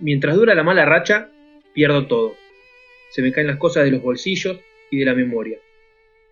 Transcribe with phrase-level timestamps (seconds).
[0.00, 1.30] Mientras dura la mala racha,
[1.74, 2.34] pierdo todo.
[3.10, 4.58] Se me caen las cosas de los bolsillos
[4.90, 5.58] y de la memoria.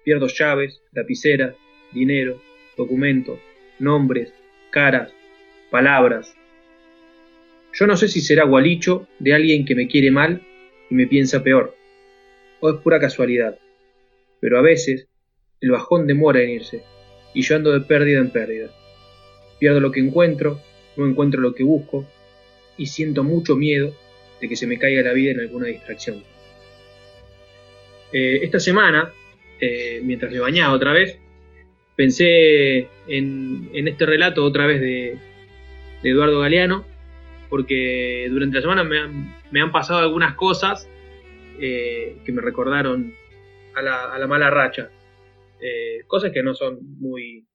[0.04, 1.54] Pierdo llaves, lapiceras,
[1.92, 2.40] dinero,
[2.78, 3.38] documentos,
[3.78, 4.32] nombres,
[4.70, 5.12] caras,
[5.70, 6.34] palabras.
[7.74, 10.40] Yo no sé si será gualicho de alguien que me quiere mal
[10.88, 11.76] y me piensa peor,
[12.60, 13.58] o es pura casualidad.
[14.40, 15.08] Pero a veces
[15.60, 16.82] el bajón demora en irse
[17.34, 18.70] y yo ando de pérdida en pérdida.
[19.58, 20.58] Pierdo lo que encuentro,
[20.96, 22.06] no encuentro lo que busco
[22.78, 23.94] y siento mucho miedo
[24.40, 26.22] de que se me caiga la vida en alguna distracción.
[28.12, 29.12] Eh, esta semana,
[29.60, 31.18] eh, mientras me bañaba otra vez,
[31.96, 35.18] pensé en, en este relato otra vez de,
[36.04, 36.86] Eduardo Galeano,
[37.50, 40.88] porque durante la semana me han, me han pasado algunas cosas
[41.60, 43.12] eh, que me recordaron
[43.74, 44.90] a la, a la mala racha.
[46.06, 47.48] Cosas que no son muy,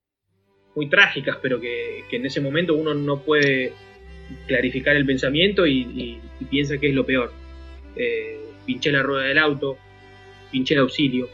[0.76, 3.74] muy trágicas, pero que, en ese momento uno no puede
[4.48, 7.32] clarificar el pensamiento y, piensa que es lo peor.
[7.96, 9.78] Eh, pinché la rueda del auto,
[10.52, 11.30] pinché el auxilio,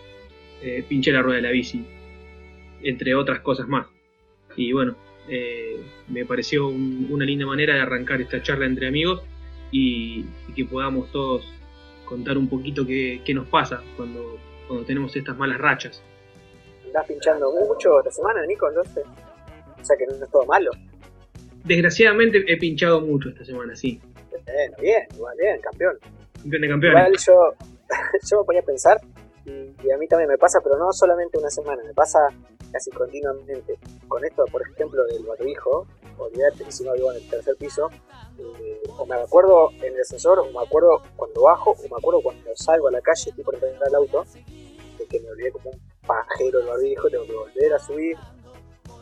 [0.62, 1.86] eh, pinché la rueda de la bici,
[2.84, 3.88] entre otras cosas más.
[4.56, 4.96] Y bueno,
[5.28, 9.22] eh, me pareció un, una linda manera de arrancar esta charla entre amigos
[9.72, 11.46] y, que podamos todos
[12.06, 14.38] contar un poquito qué, qué nos pasa cuando,
[14.68, 16.04] cuando, tenemos estas malas rachas.
[16.88, 18.68] ¿Andás pinchando mucho esta semana, Nico?
[18.68, 19.06] Entonces,
[19.80, 20.72] o sea que no es todo malo.
[21.70, 24.02] Desgraciadamente he pinchado mucho esta semana, sí.
[24.32, 26.00] Bueno, bien, igual bien, campeón.
[26.34, 27.00] Campeón de campeones.
[27.00, 27.68] Igual yo,
[28.28, 29.00] yo me ponía a pensar,
[29.46, 32.18] y, y, a mí también me pasa, pero no solamente una semana, me pasa
[32.72, 33.78] casi continuamente.
[34.08, 35.86] Con esto, por ejemplo, del barbijo,
[36.18, 37.88] olvidate que si no vivo en el tercer piso,
[38.40, 42.22] eh, o me acuerdo en el ascensor, o me acuerdo cuando bajo, o me acuerdo
[42.22, 44.26] cuando salgo a la calle, estoy por entrar al auto,
[44.98, 48.18] de que me olvidé como un pajero el barbijo, tengo que volver a subir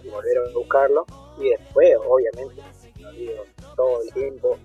[0.03, 1.05] y volver a buscarlo,
[1.39, 2.61] y después, obviamente,
[2.97, 4.57] me olvido todo el tiempo,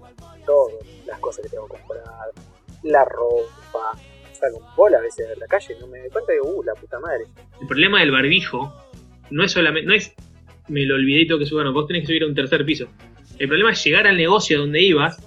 [0.47, 0.75] todas
[1.07, 2.05] las cosas que tengo que comprar,
[2.83, 3.99] la ropa,
[4.33, 6.63] salgo un bola a veces en la calle y no me doy cuenta de, uh,
[6.63, 7.27] la puta madre.
[7.61, 8.73] El problema del barbijo
[9.31, 10.15] no es solamente, no es
[10.69, 12.65] me lo olvidé y tengo que subir, no, vos tenés que subir a un tercer
[12.65, 12.87] piso.
[13.39, 15.19] El problema es llegar al negocio donde ibas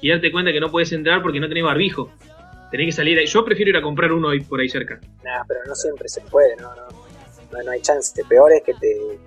[0.00, 2.10] y darte cuenta que no puedes entrar porque no tenés barbijo.
[2.70, 3.26] Tenés que salir ahí.
[3.26, 5.00] Yo prefiero ir a comprar uno ahí por ahí cerca.
[5.22, 6.88] Nah, pero no siempre se puede, no, no.
[7.52, 8.22] No, no hay chance.
[8.24, 9.18] Peor es que te,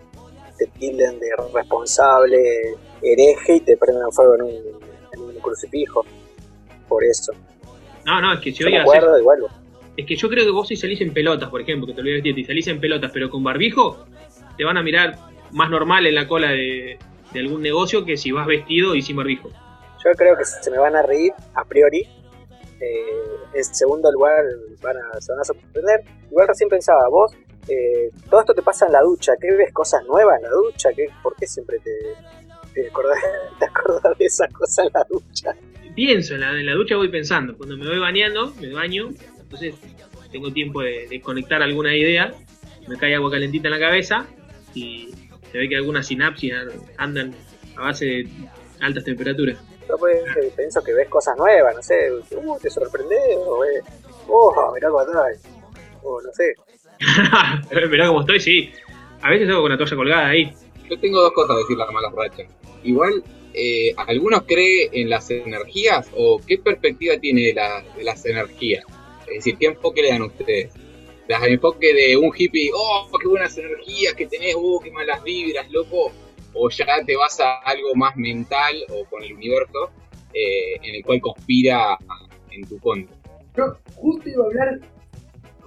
[0.57, 4.53] te tilden de responsable, hereje y te prendan fuego en un,
[5.13, 6.05] en un crucifijo.
[6.87, 7.33] Por eso.
[8.05, 9.39] No, no, es que si yo hoy acuerdo igual.
[9.97, 12.37] Es que yo creo que vos si salís en pelotas, por ejemplo, que te olvides
[12.37, 14.05] y salís en pelotas, pero con barbijo,
[14.55, 15.17] te van a mirar
[15.51, 16.99] más normal en la cola de,
[17.33, 19.49] de, algún negocio que si vas vestido y sin barbijo.
[20.05, 22.07] Yo creo que se me van a reír a priori.
[22.79, 24.45] Eh, en segundo lugar,
[24.81, 26.03] van a, se van a sorprender.
[26.29, 27.33] Igual recién pensaba, vos,
[27.67, 29.33] eh, todo esto te pasa en la ducha.
[29.39, 30.89] ¿Qué ves cosas nuevas en la ducha?
[30.95, 31.91] ¿Qué, ¿Por qué siempre te,
[32.73, 33.19] te, acordás,
[33.59, 35.55] te acordás de esas cosas en la ducha?
[35.95, 37.57] Pienso, en la, en la ducha voy pensando.
[37.57, 39.75] Cuando me voy bañando, me baño, entonces
[40.31, 42.33] tengo tiempo de, de conectar alguna idea.
[42.87, 44.25] Me cae agua calentita en la cabeza
[44.73, 45.13] y
[45.51, 46.53] se ve que algunas sinapsis
[46.97, 47.33] andan
[47.75, 48.29] a base de
[48.81, 49.57] altas temperaturas.
[49.87, 50.21] Yo pues,
[50.55, 53.83] pienso que ves cosas nuevas, no sé, uh, te sorprendes, o ves,
[54.27, 55.43] oh, mirá cómo estás,
[56.03, 56.55] o no sé.
[57.89, 58.71] mirá cómo estoy, sí.
[59.21, 60.51] A veces tengo con la toalla colgada ahí.
[60.89, 62.47] Yo tengo dos cosas a decir las malas rachas.
[62.83, 68.25] Igual, eh, ¿algunos cree en las energías o qué perspectiva tiene de, la, de las
[68.25, 68.85] energías?
[69.27, 70.73] Es decir, ¿qué enfoque le dan ustedes?
[71.27, 75.69] las enfoque de un hippie, oh, qué buenas energías que tenés, oh, qué malas vibras,
[75.71, 76.11] loco,
[76.53, 79.91] o ya te vas a algo más mental o con el universo
[80.33, 81.97] eh, en el cual conspira
[82.51, 83.15] en tu contra.
[83.57, 84.79] Yo justo iba a hablar,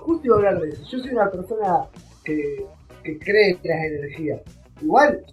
[0.00, 0.82] justo iba a hablar de eso.
[0.84, 1.88] Yo soy una persona
[2.24, 2.66] que,
[3.02, 4.40] que cree en las energías.
[4.82, 5.24] Igual,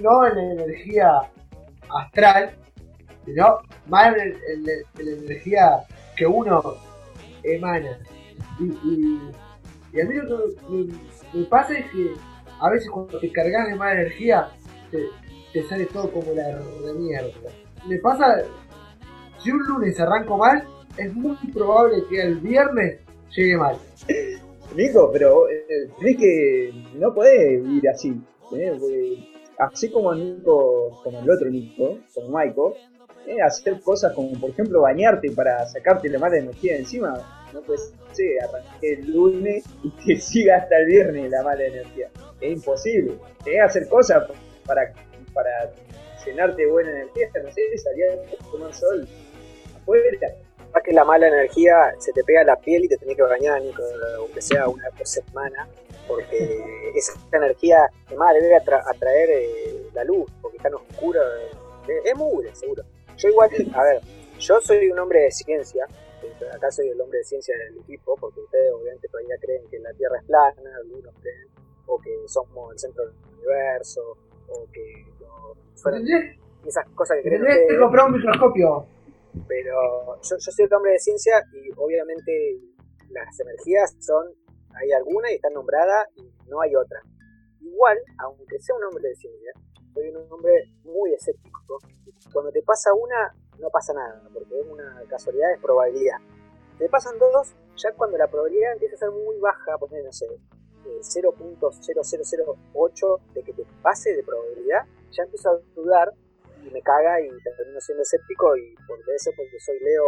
[0.00, 1.20] no, en la energía
[1.90, 2.54] astral,
[3.24, 5.84] sino más en, la energía
[6.16, 6.62] que uno
[7.42, 7.98] emana.
[8.60, 12.14] Y, a mí lo que me, pasa es que
[12.60, 14.48] a veces cuando te cargas de mala energía,
[14.90, 15.06] te,
[15.52, 17.30] te sale todo como la de mierda.
[17.86, 18.42] Me pasa,
[19.38, 20.64] si un lunes arranco mal,
[20.96, 23.00] es muy probable que el viernes
[23.36, 23.76] llegue mal.
[24.74, 28.20] Nico, pero eh, crees que no podés ir así,
[28.56, 28.72] ¿eh?
[28.78, 29.28] Porque
[29.58, 32.74] así como Nico, como el otro Nico, como Michael,
[33.26, 33.40] ¿eh?
[33.42, 38.36] hacer cosas como por ejemplo bañarte para sacarte la mala energía encima, no puedes sé,
[38.40, 42.10] arranqué el lunes y que siga hasta el viernes la mala energía.
[42.40, 43.14] Es imposible.
[43.44, 44.24] Tenés que hacer cosas
[44.66, 44.92] para,
[45.32, 45.72] para
[46.24, 49.06] llenarte buena energía, no sé, salir a tomar sol
[49.76, 50.34] afuera.
[50.74, 53.22] Más que la mala energía se te pega a la piel y te tenés que
[53.22, 53.82] bañar, Nico,
[54.18, 55.68] aunque sea una por semana.
[56.08, 56.60] porque
[56.94, 61.20] esa energía, además, debe atra- atraer eh, la luz, porque está en oscuro.
[61.88, 62.82] eh, es mugre, seguro.
[63.16, 64.00] Yo igual, a ver,
[64.38, 65.86] yo soy un hombre de ciencia,
[66.52, 69.92] acá soy el hombre de ciencia del equipo, porque ustedes obviamente todavía creen que la
[69.92, 71.46] Tierra es plana, algunos creen,
[71.86, 74.16] o que somos el centro del universo,
[74.48, 76.36] o que no, fueron ¿Entendés?
[76.66, 77.80] esas cosas que creen Tendrías que ustedes.
[77.80, 78.86] comprar un microscopio.
[79.48, 82.60] Pero yo, soy un hombre de ciencia y obviamente
[83.10, 84.26] las energías son,
[84.74, 87.00] hay alguna y están nombradas y no hay otra.
[87.60, 89.52] Igual, aunque sea un hombre de ciencia,
[89.92, 91.60] soy un hombre muy escéptico.
[92.32, 96.18] Cuando te pasa una, no pasa nada, porque es una casualidad, es probabilidad.
[96.78, 100.26] Te pasan dos, ya cuando la probabilidad empieza a ser muy baja, poner, no sé,
[100.26, 106.12] eh, 0.0008 de que te pase de probabilidad, ya empiezo a dudar
[106.66, 110.04] y me caga y termino siendo escéptico y por eso porque soy Leo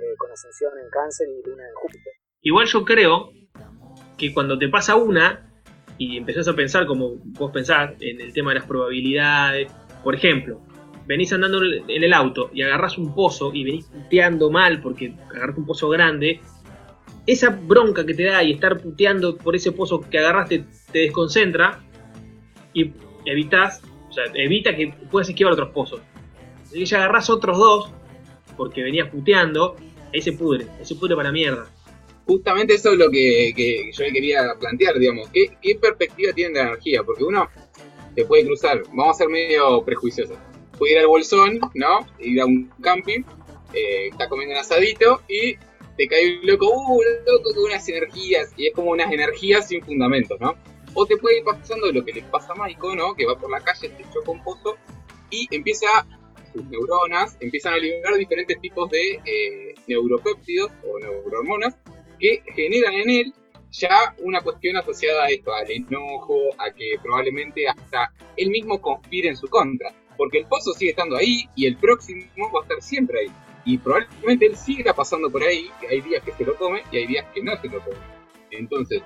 [0.00, 2.12] eh, con ascensión en cáncer y luna en Júpiter.
[2.42, 3.30] Igual yo creo
[4.18, 5.50] que cuando te pasa una
[5.98, 10.60] y empezás a pensar como vos pensás en el tema de las probabilidades, por ejemplo,
[11.06, 15.60] venís andando en el auto y agarrás un pozo y venís puteando mal porque agarraste
[15.60, 16.40] un pozo grande,
[17.26, 21.82] esa bronca que te da y estar puteando por ese pozo que agarraste te desconcentra
[22.72, 22.92] y
[23.24, 23.82] evitas,
[24.14, 26.00] sea, evita que puedas esquivar otros pozos.
[26.62, 27.90] Así que ya agarrás otros dos
[28.56, 29.76] porque venías puteando,
[30.12, 31.66] ahí se pudre, ahí se pudre para mierda.
[32.26, 35.28] Justamente eso es lo que, yo le quería plantear, digamos.
[35.28, 37.02] ¿Qué, ¿Qué perspectiva tienen de la energía?
[37.02, 37.48] Porque uno
[38.14, 40.38] te puede cruzar, vamos a ser medio prejuiciosos.
[40.78, 42.06] Puede ir al bolsón, ¿no?
[42.18, 43.20] Ir a un camping,
[43.74, 45.56] eh, está comiendo un asadito y
[45.96, 49.82] te cae un loco, uh, loco con unas energías, y es como unas energías sin
[49.82, 50.54] fundamentos, ¿no?
[50.94, 53.14] O te puede ir pasando lo que le pasa a Maiko, ¿no?
[53.14, 54.76] Que va por la calle, se choca un pozo
[55.30, 55.86] y empieza,
[56.52, 61.76] sus neuronas empiezan a liberar diferentes tipos de eh, neuropéptidos o neurohormonas
[62.18, 63.34] que generan en él
[63.78, 69.28] ya una cuestión asociada a esto, al enojo, a que probablemente hasta él mismo conspire
[69.28, 69.92] en su contra.
[70.16, 72.24] Porque el pozo sigue estando ahí y el próximo
[72.54, 73.32] va a estar siempre ahí.
[73.64, 76.98] Y probablemente él siga pasando por ahí, que hay días que se lo come y
[76.98, 77.96] hay días que no se lo come.
[78.52, 79.02] Entonces,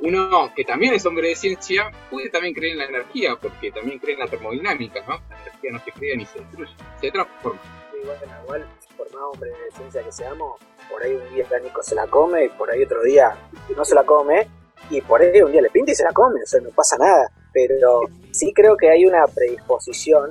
[0.00, 3.98] uno que también es hombre de ciencia puede también creer en la energía, porque también
[3.98, 5.20] cree en la termodinámica, ¿no?
[5.30, 7.60] La energía no se crea ni se destruye, se transforma.
[8.00, 8.66] Igual, igual,
[8.96, 12.44] por más hombre de ciencia que seamos, por ahí un día Nico se la come
[12.44, 13.36] y por ahí otro día
[13.76, 14.48] no se la come
[14.90, 16.96] y por ahí un día le pinta y se la come, o sea, no pasa
[16.98, 17.30] nada.
[17.52, 18.02] Pero
[18.32, 20.30] sí creo que hay una predisposición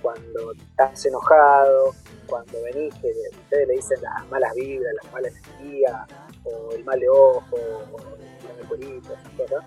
[0.00, 1.94] cuando estás enojado,
[2.26, 3.12] cuando venís, que
[3.42, 6.06] ustedes le dicen las malas vibras, las malas energías,
[6.44, 7.56] o el mal de ojo,
[7.92, 8.17] o
[8.66, 9.64] cosas.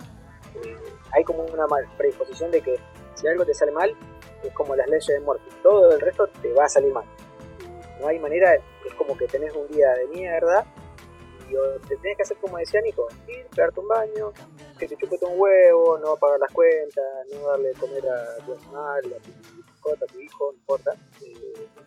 [0.64, 0.76] Eh,
[1.14, 1.66] hay como una
[1.98, 2.80] predisposición de que
[3.16, 3.96] si algo te sale mal,
[4.44, 7.06] es como las leyes de Murphy, todo el resto te va a salir mal.
[8.00, 10.66] No hay manera, es como que tenés un día de mierda
[11.52, 14.32] y te tenés que hacer como decía Nico, ir, pegarte un baño,
[14.80, 18.54] que te chupete un huevo, no pagar las cuentas, no darle de comer a tu
[18.54, 20.96] animal, a tu mascota, a tu hijo, no importa.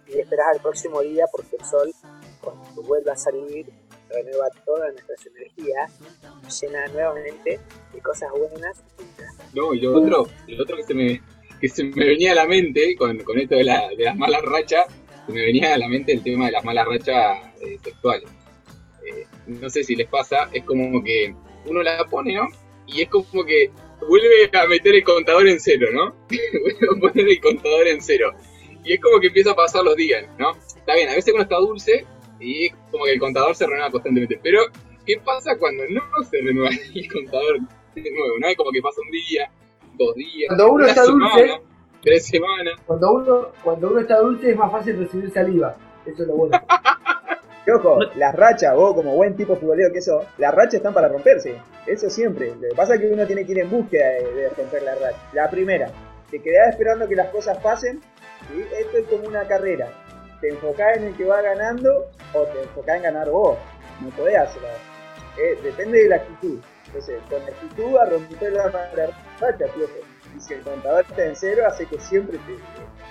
[0.06, 1.92] Y esperás al próximo día porque el sol,
[2.42, 3.72] cuando vuelva a salir,
[4.10, 5.86] renueva toda nuestra energía,
[6.60, 7.60] llena nuevamente
[7.92, 8.82] de cosas buenas.
[9.52, 11.22] No, y lo otro, lo otro que se me,
[11.60, 14.42] que se me venía a la mente con, con esto de, la, de las malas
[14.42, 14.86] rachas,
[15.26, 18.28] se me venía a la mente el tema de las malas rachas eh, sexuales.
[19.06, 21.34] Eh, no sé si les pasa, es como que
[21.66, 22.48] uno la pone, ¿no?
[22.86, 23.70] Y es como que
[24.06, 26.14] vuelve a meter el contador en cero, ¿no?
[26.28, 28.32] vuelve a poner el contador en cero.
[28.84, 30.52] Y es como que empieza a pasar los días, ¿no?
[30.52, 32.04] Está bien, a veces uno está dulce
[32.40, 34.38] y es como que el contador se renueva constantemente.
[34.42, 34.60] Pero,
[35.06, 37.58] ¿qué pasa cuando no se renueva el contador
[37.94, 38.38] de nuevo?
[38.40, 38.48] ¿No?
[38.48, 39.50] Es como que pasa un día,
[39.98, 41.60] dos días, Cuando uno una está semana, dulce-
[42.02, 42.74] tres semanas.
[42.86, 45.74] Cuando uno, cuando uno está dulce es más fácil recibir saliva.
[46.06, 46.60] Eso es lo bueno.
[47.74, 51.56] Ojo, las rachas, vos como buen tipo futbolero que sos, las rachas están para romperse.
[51.86, 52.50] Eso siempre.
[52.60, 54.94] Lo que pasa es que uno tiene que ir en búsqueda de, de romper la
[54.96, 55.18] racha.
[55.32, 55.90] La primera,
[56.30, 58.00] te quedás esperando que las cosas pasen.
[58.52, 58.62] ¿sí?
[58.78, 59.88] Esto es como una carrera.
[60.44, 63.56] Te enfocás en el que va ganando o te enfocás en ganar vos.
[64.02, 64.68] No podés hacerlo.
[65.38, 66.60] Eh, depende de la actitud.
[66.84, 69.10] Entonces, con la actitud a romper la mala
[69.40, 69.64] racha.
[70.36, 72.58] Y si el contador está en cero, hace que siempre te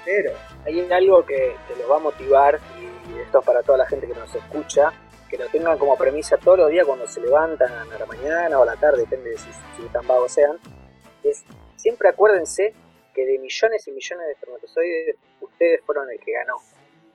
[0.05, 0.31] cero.
[0.63, 4.05] Hay algo que te los va a motivar y esto es para toda la gente
[4.05, 4.93] que nos escucha,
[5.27, 8.61] que lo tengan como premisa todos los días cuando se levantan a la mañana o
[8.61, 10.59] a la tarde, depende de si, si tan vagos sean,
[11.23, 11.43] es
[11.77, 12.75] siempre acuérdense
[13.11, 16.57] que de millones y millones de espermatozoides ustedes fueron el que ganó.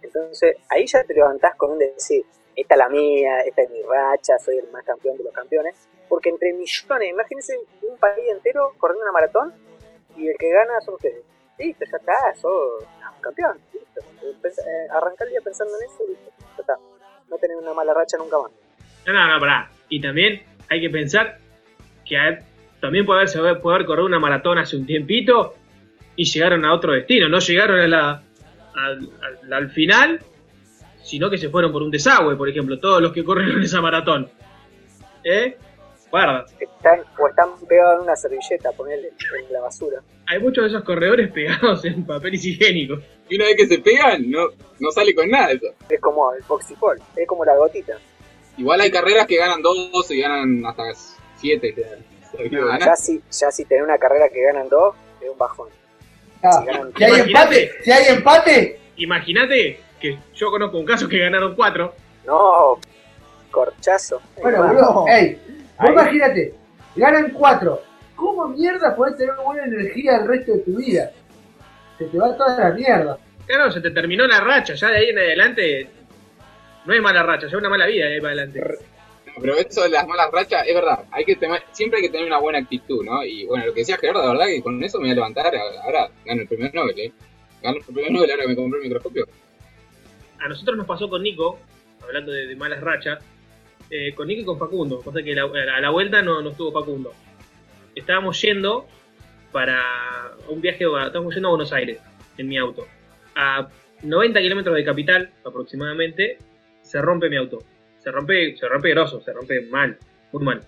[0.03, 2.25] Entonces ahí ya te levantás con un decir,
[2.57, 5.89] esta es la mía, esta es mi racha, soy el más campeón de los campeones,
[6.09, 9.55] porque entre millones, imagínense un país entero corriendo una maratón
[10.17, 11.23] y el que gana son ustedes.
[11.59, 13.59] Listo, ya está, sos un campeón.
[13.73, 14.01] Listo.
[14.45, 16.77] Eh, arrancar el pensando en eso, listo, ya está.
[17.29, 18.51] No tener una mala racha nunca más.
[19.07, 19.71] No, no, no, pará.
[19.89, 21.39] Y también hay que pensar
[22.05, 22.39] que
[22.81, 25.55] también puede haber, puede haber corrido una maratón hace un tiempito
[26.17, 27.29] y llegaron a otro destino.
[27.29, 28.23] No llegaron a la,
[28.85, 30.21] al, al- al final,
[31.03, 34.31] sino que se fueron por un desagüe, por ejemplo, todos los que corrieron esa maratón.
[35.25, 35.57] ¿Eh?
[36.11, 39.09] Guarda, Están, o están pegados en una servilleta, ponele,
[39.47, 40.01] en la basura.
[40.27, 42.95] hay muchos de esos corredores pegados en papel higiénico.
[43.29, 44.47] Y una vez que se pegan, no,
[44.81, 45.67] no sale con nada eso.
[45.91, 47.99] Es como el boxipol, es como la gotita.
[48.57, 50.85] Igual hay carreras que ganan dos y ganan hasta
[51.37, 51.75] siete.
[52.51, 55.69] No, ya si, ya si tenés una carrera que ganan dos, es un bajón.
[56.43, 56.65] Ah,
[56.97, 61.95] Si hay empate, si hay empate, Imagínate que yo conozco un caso que ganaron cuatro.
[62.27, 62.79] No,
[63.51, 64.21] corchazo.
[64.43, 65.39] bueno, boludo, ey,
[65.79, 66.55] vos imagínate,
[66.97, 67.83] ganan cuatro.
[68.17, 71.13] ¿Cómo mierda podés tener una buena energía el resto de tu vida?
[71.97, 73.19] Se te va toda la mierda.
[73.47, 75.91] Claro, se te terminó la racha, ya de ahí en adelante
[76.85, 78.79] no hay mala racha, ya una mala vida de ahí para adelante.
[79.41, 81.05] Pero eso de las malas rachas, es verdad.
[81.11, 83.25] Hay que tener- siempre hay que tener una buena actitud, ¿no?
[83.25, 85.53] Y bueno, lo que decía Gerardo, la verdad que con eso me voy a levantar.
[85.85, 87.13] Ahora gano el primer Nobel, ¿eh?
[87.63, 89.27] Gano el primer Nobel ahora que me compré el microscopio.
[90.41, 91.59] A nosotros nos pasó con Nico,
[92.03, 93.19] hablando de, malas rachas,
[93.91, 97.13] eh, con Nico y con Facundo, cosa que a la vuelta no, no estuvo Facundo.
[97.95, 98.87] Estábamos yendo
[99.51, 99.83] para
[100.49, 101.99] un viaje, estábamos yendo a Buenos Aires
[102.37, 102.87] en mi auto.
[103.35, 103.69] A
[104.03, 106.39] 90 kilómetros de capital aproximadamente,
[106.83, 107.59] se rompe mi auto.
[108.03, 109.99] Se rompe, se rompe grosso, se rompe mal,
[110.33, 110.61] muy mal.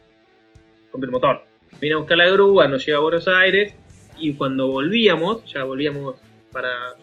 [0.92, 1.44] Rompe el motor.
[1.80, 3.74] Vine a buscar la grúa, nos lleva a Buenos Aires
[4.18, 6.16] y cuando volvíamos, ya volvíamos
[6.52, 6.96] para,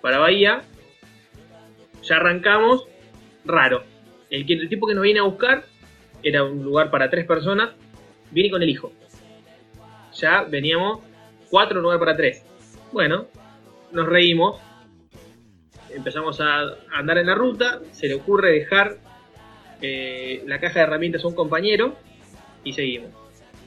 [0.00, 0.62] para Bahía,
[2.02, 2.86] ya arrancamos
[3.44, 3.84] raro.
[4.30, 5.64] El, el tipo que nos viene a buscar
[6.22, 7.70] era un lugar para tres personas,
[8.30, 8.92] viene con el hijo.
[10.14, 11.00] Ya veníamos
[11.50, 12.44] cuatro lugar para tres.
[12.92, 13.26] Bueno,
[13.90, 14.60] nos reímos,
[15.90, 18.98] empezamos a andar en la ruta, se le ocurre dejar
[19.82, 21.96] eh, la caja de herramientas a un compañero
[22.64, 23.10] y seguimos.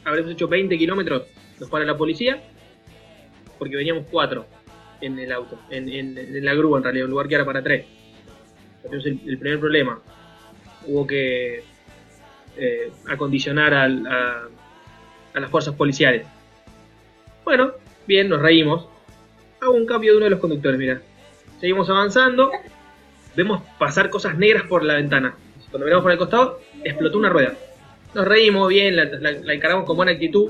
[0.03, 1.23] Habremos hecho 20 kilómetros,
[1.59, 2.41] nos para la policía,
[3.59, 4.45] porque veníamos cuatro
[5.01, 7.61] en el auto, en, en- en la grúa en realidad, un lugar que era para
[7.61, 7.85] tres.
[8.83, 9.99] Entonces el, el primer problema,
[10.87, 11.63] hubo que
[12.57, 13.83] eh, acondicionar a,
[15.33, 16.25] a las fuerzas policiales.
[17.43, 17.73] Bueno,
[18.07, 18.87] bien, nos reímos.
[19.59, 21.01] Hago un cambio de uno de los conductores, mira.
[21.59, 22.51] Seguimos avanzando,
[23.35, 25.35] vemos pasar cosas negras por la ventana.
[25.75, 27.53] Cuando miramos por el costado, explotó una rueda.
[28.13, 30.49] Nos reímos bien, la, la- encaramos con buena actitud.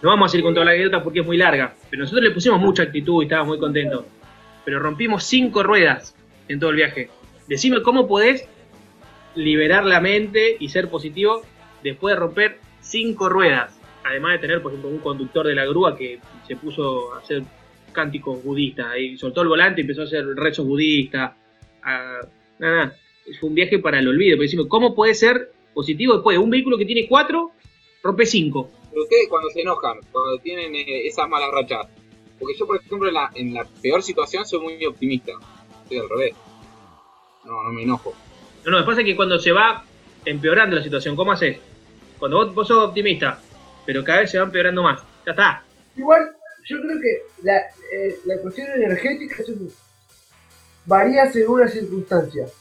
[0.00, 2.30] No vamos a ir con toda la anécdota porque es muy larga, pero nosotros le
[2.30, 4.04] pusimos mucha actitud y estábamos muy contentos.
[4.64, 6.14] Pero rompimos cinco ruedas
[6.46, 7.10] en todo el viaje.
[7.48, 8.48] Decime cómo podés
[9.34, 11.42] liberar la mente y ser positivo
[11.82, 13.76] después de romper cinco ruedas.
[14.04, 17.42] Además de tener, por ejemplo, un conductor de la grúa que se puso a hacer
[17.90, 21.32] cánticos budistas y soltó el volante y empezó a hacer rezos budistas.
[21.82, 22.20] a-
[22.60, 22.94] nada.
[23.38, 24.36] Fue un viaje para el olvido.
[24.36, 27.52] Pero decime, ¿cómo puede ser positivo después de un vehículo que tiene cuatro,
[28.02, 28.70] rompe cinco?
[28.90, 31.86] Pero ustedes cuando se enojan, cuando tienen eh, esas malas rachas,
[32.38, 35.32] porque yo, por ejemplo, en la, en la peor situación soy muy optimista.
[35.88, 36.34] Soy al revés.
[37.44, 38.14] No, no me enojo.
[38.64, 39.84] No, no, me pasa que cuando se va
[40.24, 41.58] empeorando la situación, ¿cómo haces?
[42.18, 43.40] Cuando vos, vos sos optimista,
[43.86, 45.02] pero cada vez se va empeorando más.
[45.26, 45.64] Ya está.
[45.96, 46.30] Igual,
[46.66, 49.52] yo creo que la, eh, la cuestión energética es
[50.86, 52.52] varía según las circunstancias.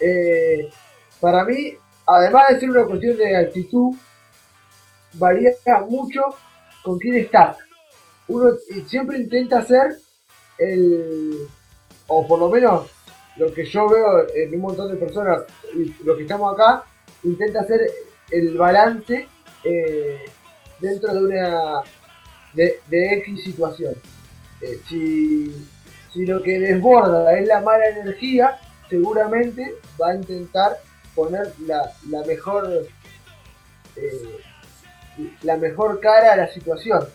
[0.00, 0.70] Eh,
[1.20, 1.74] para mí,
[2.06, 3.94] además de ser una cuestión de actitud,
[5.14, 5.52] varía
[5.88, 6.22] mucho
[6.82, 7.56] con quién estás.
[8.28, 8.52] Uno
[8.86, 9.96] siempre intenta hacer
[10.58, 11.46] el,
[12.06, 12.90] o por lo menos
[13.36, 15.42] lo que yo veo en un montón de personas,
[15.74, 16.84] y los que estamos acá,
[17.22, 17.90] intenta hacer
[18.30, 19.26] el balance
[19.64, 20.24] eh,
[20.80, 21.82] dentro de una
[22.52, 23.94] de, de X situación.
[24.60, 25.66] Eh, si,
[26.12, 28.58] si lo que desborda es la mala energía,
[28.88, 30.78] seguramente va a intentar
[31.14, 32.86] poner la, la mejor
[33.96, 34.40] eh,
[35.42, 37.06] la mejor cara a la situación.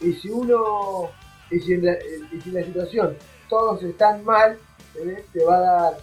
[0.00, 1.10] Y si uno
[1.50, 1.92] y si en la,
[2.32, 3.16] y si en la situación
[3.48, 4.58] todos están mal,
[5.32, 5.94] te va a dar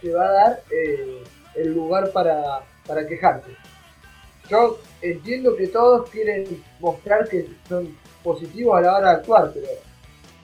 [0.00, 1.24] te va a dar eh,
[1.56, 3.56] el lugar para, para quejarte.
[4.48, 9.68] Yo entiendo que todos quieren mostrar que son positivos a la hora de actuar, pero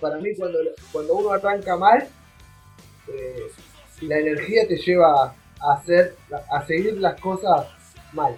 [0.00, 0.58] para mí cuando,
[0.92, 2.06] cuando uno arranca mal,
[3.08, 3.50] eh,
[4.02, 6.16] la energía te lleva a hacer,
[6.50, 7.66] a seguir las cosas
[8.12, 8.34] mal.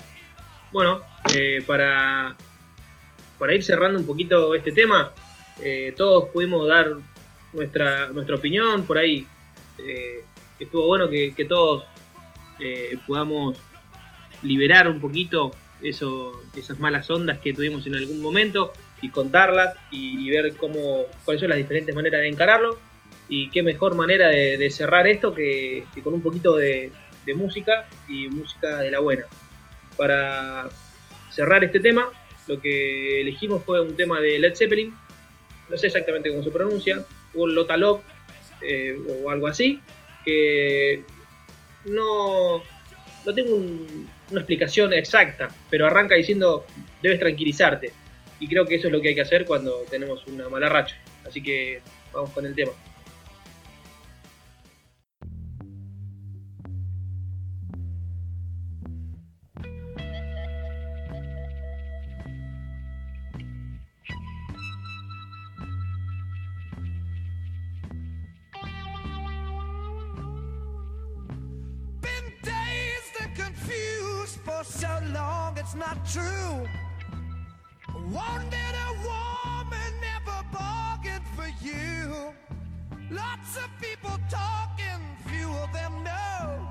[0.72, 1.00] Bueno,
[1.34, 2.37] eh, para,
[3.38, 5.12] para ir cerrando un poquito este tema,
[5.62, 6.96] eh, todos pudimos dar
[7.52, 9.26] nuestra, nuestra opinión, por ahí
[9.78, 10.25] eh,
[10.58, 11.84] estuvo bueno que, todos
[12.60, 13.58] eh, podamos
[14.42, 20.26] liberar un poquito eso, esas malas ondas que tuvimos en algún momento y contarlas y,
[20.26, 22.78] y ver cómo, cuáles son las diferentes maneras de encararlo
[23.28, 26.92] y qué mejor manera de, cerrar esto que, con un poquito de,
[27.35, 29.26] música y música de la buena
[29.99, 30.70] para,
[31.30, 32.08] cerrar este tema,
[32.47, 34.94] lo que elegimos fue un tema de Led Zeppelin,
[35.68, 37.04] no sé exactamente cómo se pronuncia,
[37.35, 38.02] un Lotalok
[38.62, 39.82] eh, o algo así,
[40.25, 41.04] que
[41.85, 42.62] no,
[43.26, 46.64] no tengo un- una explicación exacta, pero arranca diciendo
[47.02, 47.92] debes tranquilizarte.
[48.40, 50.97] Y creo que eso es lo que hay que hacer cuando tenemos una mala racha.
[51.26, 51.80] Así que
[52.12, 52.73] vamos con el tema.
[74.68, 76.66] So long, it's not true.
[78.12, 82.34] Wanted a woman, never bargained for you.
[83.10, 86.68] Lots of people talking, few of them know.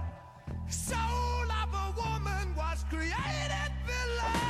[0.70, 4.47] Soul of a woman was created below.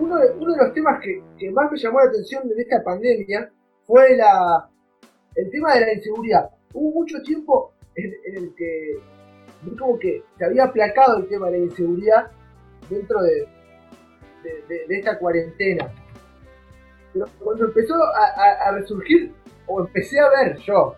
[0.00, 3.50] Uno, de, uno de los temas que, más me llamó la atención en esta pandemia
[3.84, 4.68] fue la,
[5.34, 6.50] el tema de la inseguridad.
[6.72, 8.98] Hubo mucho tiempo en, el que
[9.78, 12.30] como que se había aplacado el tema de la inseguridad
[12.88, 13.48] dentro de,
[14.68, 15.90] de- esta cuarentena.
[17.12, 19.32] Pero cuando empezó a, a- resurgir,
[19.66, 20.94] o empecé a ver yo,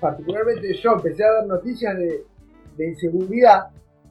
[0.00, 3.68] particularmente yo, empecé a ver noticias de inseguridad,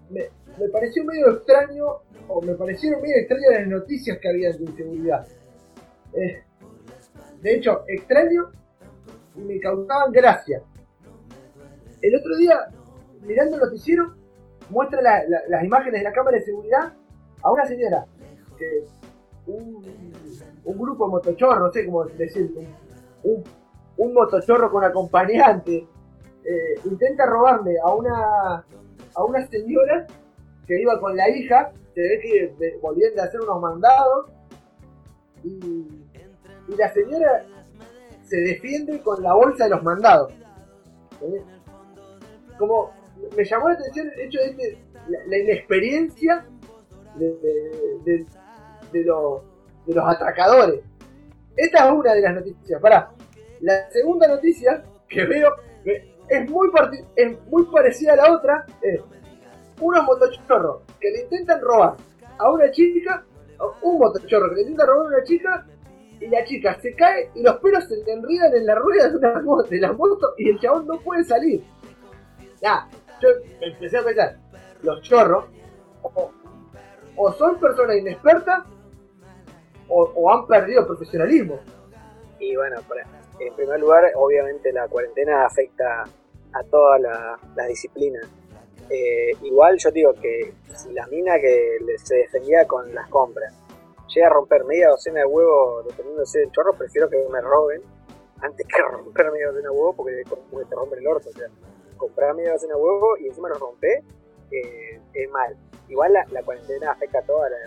[0.09, 1.85] me, me pareció medio extraño,
[2.27, 5.27] o me parecieron medio extrañas las noticias que había de inseguridad.
[6.13, 6.43] Eh,
[7.41, 8.51] de hecho, extraño
[9.35, 10.61] y me causaban gracia.
[12.01, 12.59] El otro día,
[13.21, 14.13] mirando el noticiero,
[14.69, 16.93] muestra la- la- las imágenes de la cámara de seguridad
[17.41, 18.05] a una señora
[19.45, 19.83] un,
[20.77, 22.67] grupo de motochorros, no sé cómo decir, un,
[23.33, 23.43] un,
[23.97, 25.85] un motochorro con acompañante,
[26.45, 28.65] eh, intenta robarle a una,
[29.15, 30.07] a una señora
[30.65, 34.29] que iba con la hija, se ve que de- volvían de hacer unos mandados,
[35.43, 35.49] y,
[36.67, 37.45] y la señora
[38.23, 40.33] se defiende con la bolsa de los mandados.
[41.13, 41.43] ¿Entendés?
[42.57, 42.91] Como
[43.35, 44.77] me llamó la atención el hecho de que
[45.09, 46.45] la, la inexperiencia
[47.15, 48.25] de,
[49.03, 49.41] los,
[49.85, 50.81] de atracadores.
[51.55, 52.81] Esta es una de las noticias.
[52.81, 53.11] Pará.
[53.61, 55.49] La segunda noticia que veo
[56.29, 56.69] es muy,
[57.15, 58.65] es muy parecida a la otra.
[59.83, 61.95] Unos motochorros que le intentan robar
[62.37, 63.23] a una chica,
[63.81, 65.65] un motochorro que le intenta robar a una chica
[66.19, 69.17] y la chica se cae y los pelos se le enredan en la rueda de,
[69.17, 71.63] una de la moto y el chabón no puede salir.
[72.61, 72.87] Ya,
[73.21, 74.37] yo empecé a pensar,
[74.83, 75.45] los chorros
[77.15, 78.63] o, son personas inexpertas
[79.89, 81.59] o, han perdido profesionalismo.
[82.39, 82.77] Y bueno,
[83.39, 86.03] en primer lugar, obviamente la cuarentena afecta
[86.53, 88.25] a todas la- las disciplinas.
[88.89, 93.53] Eh, igual yo digo que si la mina que se defendía con las compras
[94.13, 97.81] llega a romper media docena de huevos dependiéndose del chorro, prefiero que me roben
[98.41, 101.29] antes que romper media docena de huevos porque, porque te rompen el orto.
[101.29, 101.47] O sea,
[101.97, 104.03] comprar media docena de huevos y encima los rompe
[104.51, 105.55] eh, es mal.
[105.89, 107.51] Igual la, cuarentena afecta a todas.
[107.51, 107.57] La,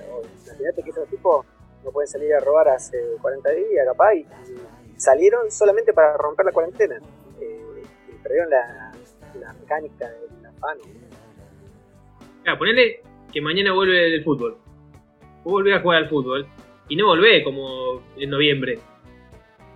[0.46, 1.44] Imagínate que esos tipos
[1.84, 6.46] no pueden salir a robar hace 40 días, capaz, y, y salieron solamente para romper
[6.46, 7.00] la cuarentena.
[7.40, 8.92] Eh, y perdieron la,
[9.40, 10.82] la mecánica del afano.
[12.46, 13.00] Claro, ponele
[13.32, 14.56] que mañana vuelve el fútbol.
[15.42, 16.46] Vos volvés a jugar al fútbol
[16.88, 18.78] y no volvés como en noviembre.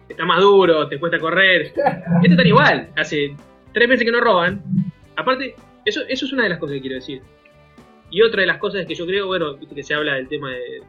[0.08, 1.62] Está más duro, te cuesta correr.
[2.22, 2.90] Esto está igual.
[2.96, 3.34] Hace
[3.72, 4.62] tres meses que no roban.
[5.16, 7.22] Aparte, eso, eso es una de las cosas que quiero decir.
[8.08, 10.52] Y otra de las cosas que yo creo, bueno, viste que se habla del tema
[10.52, 10.82] de,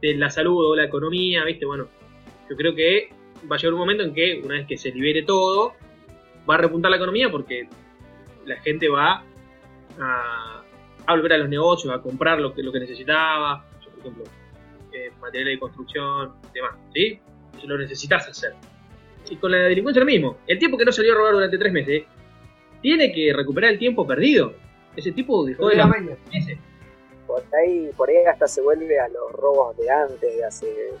[0.00, 1.88] de la salud o la economía, viste, bueno,
[2.48, 3.08] yo creo que
[3.50, 5.72] va a llegar un momento en que una vez que se libere todo,
[6.48, 7.68] va a repuntar la economía porque
[8.46, 9.24] la gente va
[10.00, 10.62] a,
[11.06, 14.24] a volver a los negocios, a comprar lo que, lo que necesitaba, yo, por ejemplo,
[14.92, 17.20] eh, materiales de construcción, demás, ¿sí?
[17.56, 18.54] Eso lo necesitas hacer.
[19.30, 20.38] Y con la delincuencia lo mismo.
[20.46, 22.04] El tiempo que no salió a robar durante tres meses,
[22.80, 24.54] tiene que recuperar el tiempo perdido.
[24.96, 26.16] Ese tipo dejó de la los maña.
[26.32, 26.58] meses.
[27.26, 30.92] Por ahí, por ahí hasta se vuelve a los robos de antes, de hace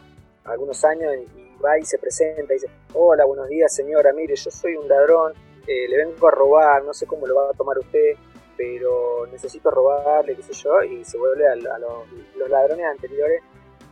[0.44, 4.50] algunos años, y va y se presenta y dice, hola, buenos días señora, mire, yo
[4.50, 5.32] soy un ladrón,
[5.66, 8.14] eh, le vengo a robar, no sé cómo lo va a tomar usted,
[8.56, 13.42] pero necesito robarle, qué sé yo, y se vuelve a, los, ladrones anteriores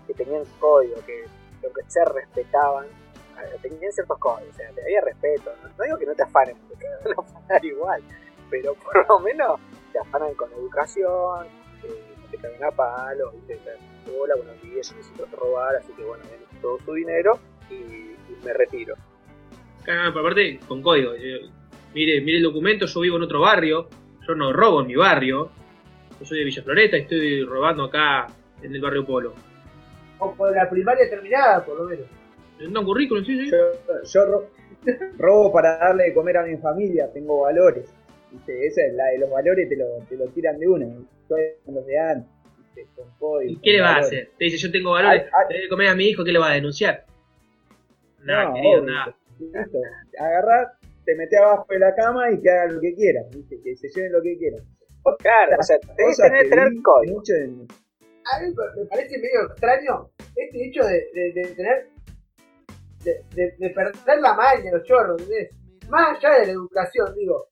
[0.07, 1.25] que tenían código, que
[1.65, 2.87] aunque se respetaban,
[3.63, 7.19] tenían ciertos códigos, o sea, había respeto, no, digo que no te afanen, porque van
[7.19, 8.03] a afanar igual,
[8.51, 9.61] pero por lo menos
[9.93, 11.47] te afanan con educación,
[11.85, 13.59] eh, te cagan a palo, y te
[14.19, 17.39] hola, buenos días, yo necesito robar, así que bueno, den todo su dinero
[17.71, 18.11] y,
[18.45, 18.95] me retiro.
[19.83, 21.13] Ah, pero aparte, con código.
[21.93, 23.89] Mire, mire el documento, yo vivo en otro barrio,
[24.31, 25.51] yo no robo en mi barrio.
[26.19, 28.27] Yo soy de Villa Floreta y estoy robando acá
[28.63, 29.35] en el barrio Polo.
[30.19, 32.07] O con la primaria terminada, por lo menos.
[32.61, 33.25] ¿No un currículum?
[33.25, 33.51] Sí, sí.
[33.51, 34.51] Yo, yo ro-
[35.19, 37.87] robo para darle de comer a mi familia, tengo valores.
[38.31, 38.67] ¿viste?
[38.67, 40.87] Esa es la de los valores, te lo, te lo tiran de una.
[40.87, 42.87] Los de antes, ¿viste?
[42.95, 43.53] con código.
[43.53, 44.31] ¿Y qué le va a hacer?
[44.39, 45.47] Te dice, yo tengo valores, Ay, ay.
[45.49, 47.05] le doy de comer a mi hijo, ¿qué le va a denunciar?
[48.23, 48.93] Nada, No, querido, obvio.
[48.93, 49.17] nada.
[49.41, 49.79] Listo.
[51.11, 53.61] Te metes abajo de la cama y que hagan lo que quieran, ¿viste?
[53.65, 54.65] que se lleven lo que quieran.
[55.19, 57.23] Claro, o sea, tenés que tener, que tener código.
[57.37, 57.67] en-
[58.33, 61.89] A mí me parece medio extraño este hecho de, de, de tener.
[63.03, 65.51] De, de, de perder la maña, los chorros, ¿entendés?
[65.89, 67.49] Más allá de la educación, digo.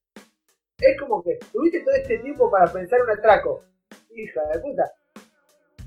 [0.79, 3.65] Es como que tuviste todo este tiempo para pensar un atraco.
[4.15, 4.85] Hija de puta.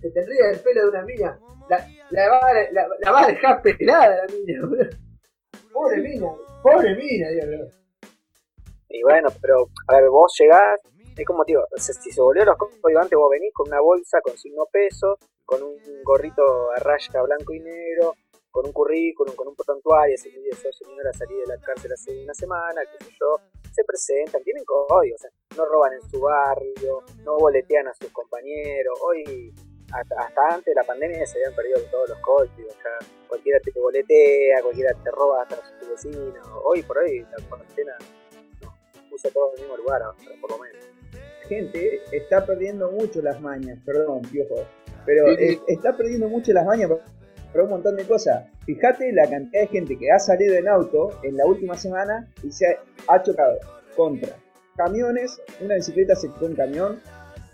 [0.02, 1.40] Se te enreda el pelo de una mina.
[1.70, 4.90] La, la, va, a- la, la va a dejar pelada la mina, boludo.
[5.74, 6.28] Pobre mina,
[6.62, 7.66] pobre mina, Dios mío.
[8.90, 10.80] Y bueno, pero, a ver, vos llegás
[11.18, 12.58] Es como, tío, o sea, si se volvió los
[13.00, 17.54] antes, vos venís con una bolsa con signo peso, con un gorrito a raya blanco
[17.54, 18.16] y negro,
[18.52, 22.34] con un currículum, con un prontuario, si sos señora salí de la cárcel hace una
[22.34, 23.38] semana, sé yo,
[23.72, 28.12] se presentan, tienen códigos, o sea, no roban en su barrio, no boletean a sus
[28.12, 29.54] compañeros, hoy
[29.94, 33.72] hasta, hasta antes de la pandemia se habían perdido todos los códigos, ya cualquiera te
[33.80, 37.94] boletea, cualquiera te roba hasta tu vecino, hoy por hoy la cuarentena
[38.62, 38.74] no,
[39.10, 40.02] puso todo en el mismo lugar,
[40.40, 40.82] por lo menos.
[41.48, 44.66] Gente está perdiendo mucho las mañas, perdón, piojo,
[45.06, 45.44] pero Sí, sí.
[45.44, 48.46] eh, está perdiendo mucho las mañas por, un montón de cosas.
[48.66, 52.52] Fíjate la cantidad de gente que ha salido en auto en la última semana y
[52.52, 53.58] se ha, ha chocado
[53.96, 54.38] contra
[54.78, 57.02] camiones, una bicicleta se chocó un camión,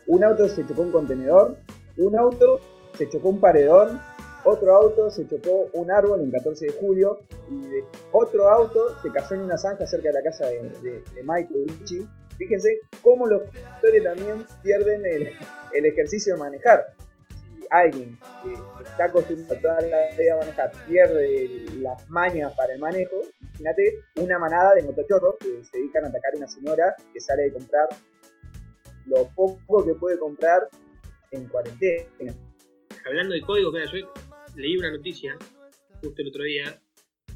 [0.05, 1.57] un auto se chocó un contenedor,
[1.97, 2.59] un auto
[2.97, 4.01] se chocó un paredón,
[4.43, 7.19] otro auto se chocó un árbol el 14 de julio
[7.51, 7.67] y
[8.11, 11.67] otro auto se cayó en una zanja cerca de la casa de, de, de Michael.
[12.37, 16.85] Fíjense cómo los conductores también pierden el, ejercicio de manejar.
[17.29, 22.79] Si alguien que está acostumbrado toda la vida a manejar pierde las mañas para el
[22.79, 27.19] manejo, imagínate una manada de motochorros que se dedican a atacar a una señora que
[27.19, 27.89] sale de comprar
[29.07, 30.69] lo poco que puede comprar
[31.31, 32.33] en cuarentena.
[33.05, 34.13] Hablando de códigos, mira, yo
[34.55, 35.37] leí una noticia
[36.01, 36.79] justo el otro día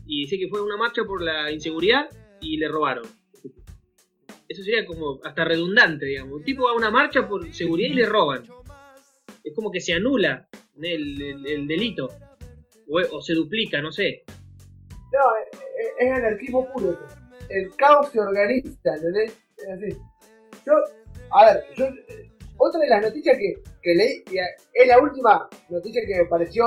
[0.05, 2.09] y dice que fue una marcha por la inseguridad
[2.41, 3.05] y le robaron.
[4.47, 6.33] Eso sería como hasta redundante, digamos.
[6.33, 8.43] Un tipo va a una marcha por seguridad y le roban.
[9.43, 10.47] Es como que se anula
[10.81, 12.09] el, el- el delito.
[12.89, 14.23] O, o se duplica, no sé.
[15.13, 15.19] No,
[15.99, 16.97] es, anarquismo puro.
[17.49, 19.37] El caos se organiza, ¿entendés?
[19.57, 19.97] Es así.
[20.65, 20.73] Yo,
[21.31, 21.85] a ver, yo,
[22.57, 26.65] otra de las noticias que, que leí, y, es la última noticia que me pareció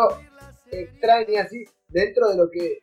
[0.71, 2.81] extraña, así, dentro de lo que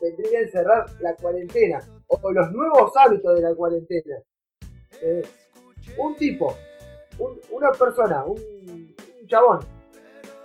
[0.00, 4.16] vendría a encerrar la cuarentena, o los nuevos hábitos de la cuarentena.
[5.00, 5.22] Eh,
[5.98, 6.56] un tipo,
[7.18, 8.94] un- una persona, un,
[9.26, 9.60] chabón,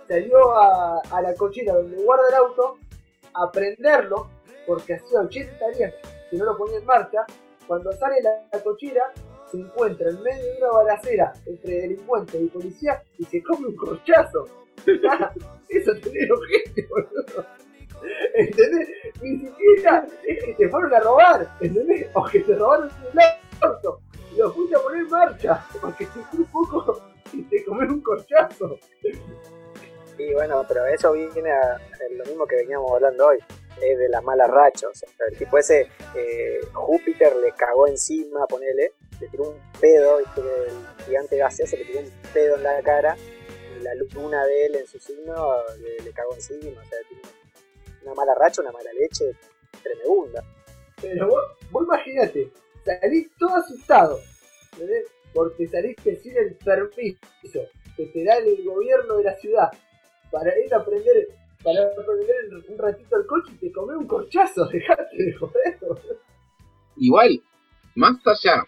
[0.08, 2.78] salió a, a la cochera donde guarda el auto
[3.34, 4.28] a prenderlo,
[4.66, 5.94] porque hacía 80 días
[6.30, 7.24] que no lo ponía en marcha.
[7.66, 9.12] Cuando sale la, la cochera,
[9.50, 13.76] se encuentra en medio de una balacera entre delincuentes y policía y se come un
[13.76, 14.46] corchazo.
[15.68, 16.28] Eso tenés
[16.64, 17.46] gente, boludo.
[18.34, 18.88] ¿Entendés?
[19.20, 22.08] Ni siquiera es que te fueron a robar, ¿entendés?
[22.14, 23.20] O que te robaron el
[23.60, 24.00] auto
[24.36, 27.00] lo fuiste a poner en marcha, porque te un poco
[27.32, 28.78] y te comes un corchazo.
[30.18, 31.80] Y bueno, pero eso viene a
[32.12, 33.38] lo mismo que veníamos hablando hoy,
[33.82, 34.90] es de las malas rachas.
[34.90, 40.18] O sea, el tipo ese, eh, Júpiter le cagó encima, ponele, le tiró un pedo,
[40.18, 43.16] viste el gigante gaseoso le tiró un pedo en la cara,
[43.78, 46.80] y la luna de él en su signo le, le cagó encima.
[46.80, 47.22] O sea, tiene
[48.02, 49.32] una mala racha, una mala leche
[49.82, 50.44] tremenda.
[51.00, 52.50] Pero vos, vos imaginate,
[52.84, 54.20] salís todo asustado.
[55.32, 57.60] Porque saliste sin el permiso
[57.96, 59.70] que te da el gobierno de la ciudad
[60.30, 61.28] para ir a prender,
[61.62, 65.78] para prender un ratito el coche y te comés un corchazo, dejate de joder.
[66.96, 67.42] Igual,
[67.94, 68.66] más allá,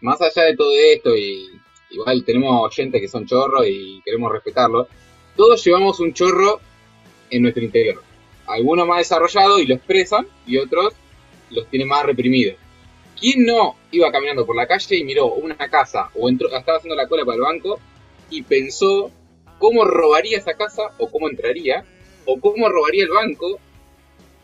[0.00, 1.48] más allá de todo esto, y
[1.90, 4.88] igual tenemos oyentes que son chorros y queremos respetarlo,
[5.36, 6.60] todos llevamos un chorro
[7.30, 8.02] en nuestro interior.
[8.46, 10.94] Algunos más desarrollados y lo expresan, y otros
[11.50, 12.56] los tienen más reprimidos.
[13.18, 16.96] ¿Quién no iba caminando por la calle y miró una casa o entró, estaba haciendo
[16.96, 17.78] la cola para el banco
[18.30, 19.10] y pensó
[19.58, 21.84] cómo robaría esa casa o cómo entraría
[22.24, 23.58] o cómo robaría el banco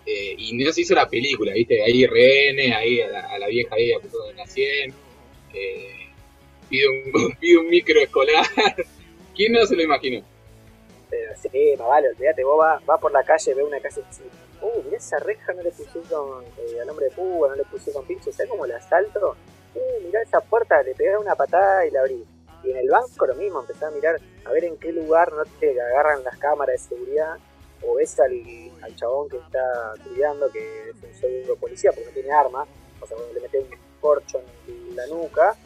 [0.07, 1.83] eh, y no se hizo la película, ¿viste?
[1.83, 4.95] Ahí rehenes, ahí a la, a la vieja ahí apuntando en la 100,
[5.55, 6.13] eh,
[6.69, 8.47] pide, un, pide un micro escolar.
[9.35, 10.25] ¿Quién no se lo imaginó?
[11.11, 14.65] Pero sí, más vale, olvídate, vos vas va por la calle, ves una casa y
[14.65, 18.05] uh, mirá esa reja, no le pusieron eh, al hombre de púa, no le pusieron
[18.07, 19.37] pincho, ¿sabes cómo la asalto?
[19.75, 22.25] Uh, mirá esa puerta, le pegás una patada y la abrí.
[22.65, 25.45] Y en el banco lo mismo, empezás a mirar a ver en qué lugar no
[25.61, 27.37] te agarran las cámaras de seguridad
[27.87, 32.33] o ves al, chabón que está cuidando, que es un pseudo policía porque no tiene
[32.33, 32.67] arma,
[33.01, 35.57] o sea, le metés un corcho en la nuca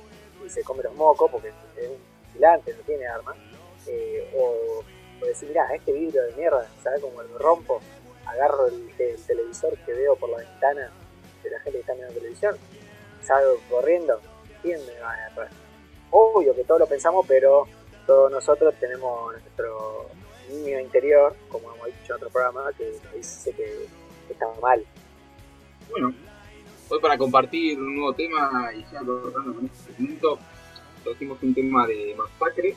[0.44, 3.34] y se come los mocos porque es un vigilante, no tiene arma.
[3.86, 4.82] Eh, o,
[5.22, 7.80] o decir, mirá, este vidrio de mierda, ¿sabes cómo lo rompo?
[8.26, 10.90] Agarro el, el televisor que veo por la ventana
[11.42, 12.56] de la gente que está mirando televisión,
[13.22, 14.20] salgo corriendo,
[14.62, 15.48] ¿quién me va a agarrar?
[16.10, 17.66] Obvio que todos lo pensamos, pero
[18.06, 20.10] todos nosotros tenemos nuestro
[20.50, 23.86] niño interior, como hemos dicho en otro programa, que nos dice que,
[24.26, 24.84] que está mal.
[25.90, 26.14] Bueno,
[26.88, 30.38] hoy para compartir un nuevo tema y ya cortando con este segmento,
[31.04, 32.76] trajimos un tema de masacre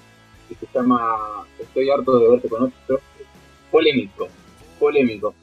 [0.49, 2.99] que se llama Estoy harto de verte con otro.
[3.71, 4.27] Polémico,
[4.79, 5.33] polémico.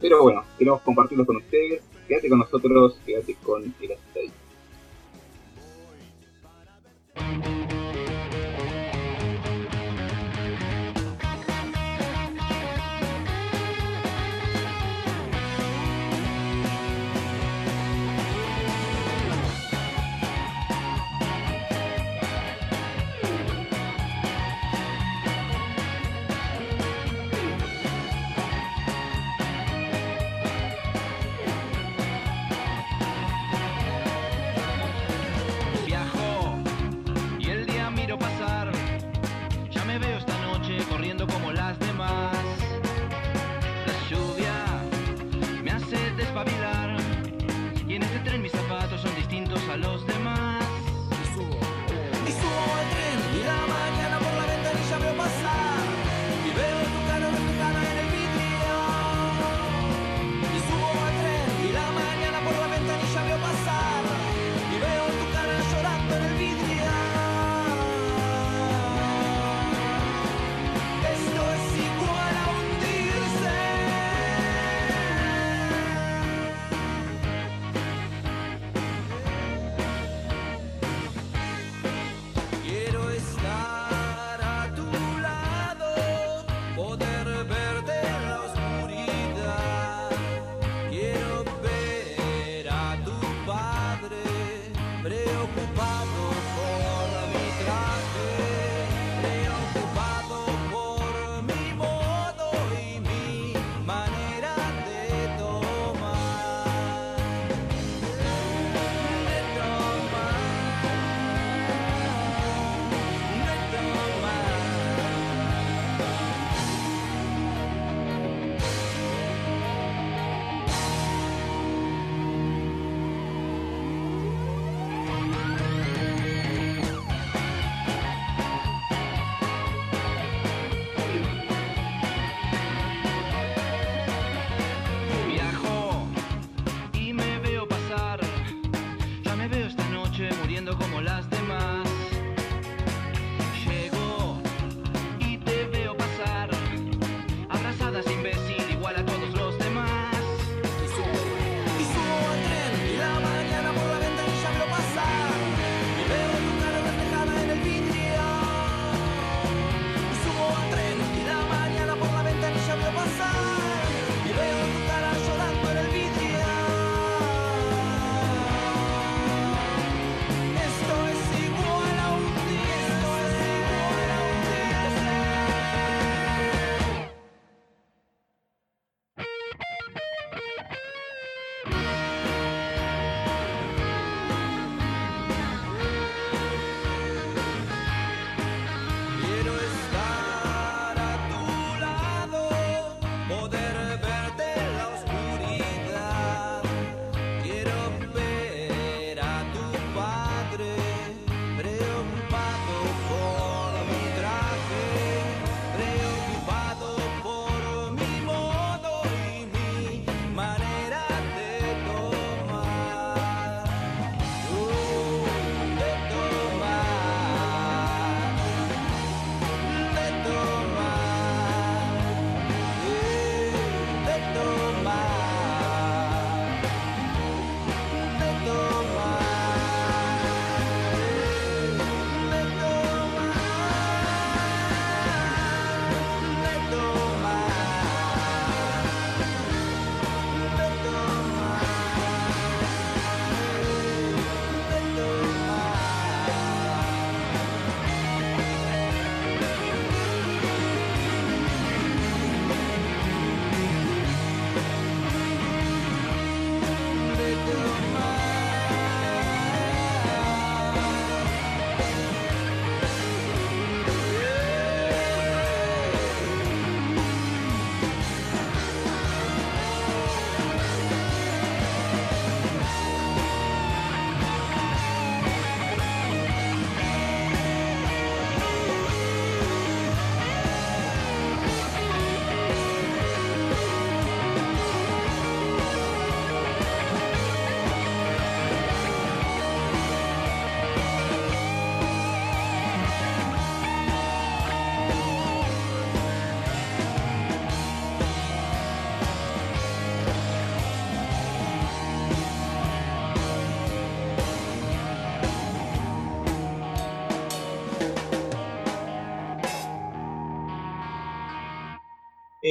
[0.00, 1.82] Pero bueno, queremos compartirlo con ustedes.
[2.08, 4.30] Quédate con nosotros, quédate con el Stay.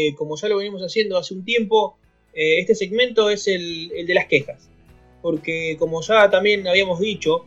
[0.08, 1.98] Eh, como ya lo venimos haciendo hace un tiempo,
[2.34, 4.70] eh, este segmento es el, de las quejas.
[5.22, 7.46] Porque como ya también habíamos dicho,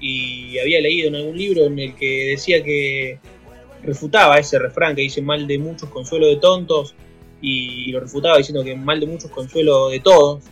[0.00, 3.18] y había leído en algún libro en el que decía que
[3.82, 6.94] refutaba ese refrán que dice mal de muchos, consuelo de tontos,
[7.40, 10.44] y, lo refutaba diciendo que mal de muchos, consuelo de todos.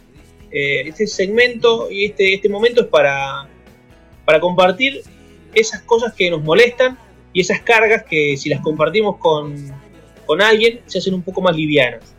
[0.51, 3.49] Eh, este segmento y este, este momento es para,
[4.27, 5.03] para compartir
[5.55, 6.99] esas cosas que nos molestan
[7.33, 9.73] y esas cargas que si las compartimos con,
[10.33, 12.15] con alguien se hacen un poco más livianas.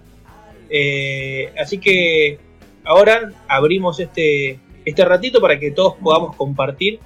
[0.69, 2.37] Eh, así que
[2.83, 6.99] ahora abrimos este, este ratito para que todos podamos compartir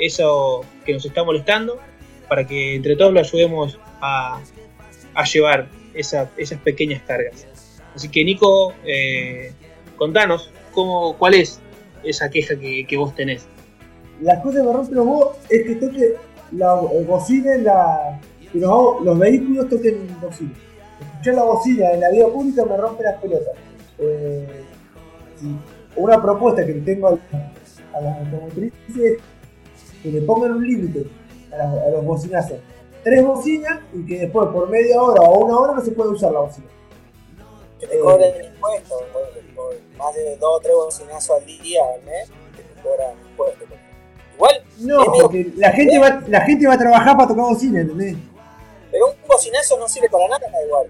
[0.00, 1.78] eso que nos está molestando,
[2.28, 4.40] para que entre todos lo ayudemos a,
[5.14, 7.46] a llevar esa- esas pequeñas cargas.
[7.94, 9.52] Así que Nico, eh,
[9.96, 11.60] contanos cómo, cuál es
[12.02, 13.46] esa queja que, que vos tenés.
[14.20, 15.08] Las cosas que me rompen los
[15.50, 16.14] es que toque
[16.50, 18.20] la eh, bocina en la.
[18.54, 20.52] Los, vehículos toquen bocina.
[21.00, 23.54] Escuchar la bocina en la vía pública me rompe las pelotas.
[23.98, 24.64] Eh,
[25.96, 27.18] Una propuesta que le tengo a,
[27.94, 29.18] a las automotrices es
[30.02, 31.06] que le pongan un límite
[31.52, 32.58] a, los bocinazos.
[33.02, 36.32] Tres bocinas y que después por media hora o una hora no se puede usar
[36.32, 36.66] la bocina.
[37.80, 39.22] Que te cobren el impuesto, por,
[39.54, 43.64] por más de dos o tres bocinazos al día al mes, que te cobran impuesto.
[44.34, 48.16] Igual, No, porque la gente, va, la gente va a trabajar para tocar bocina, ¿entendés?
[49.28, 50.86] Pero un bocinazo no sirve para nada igual.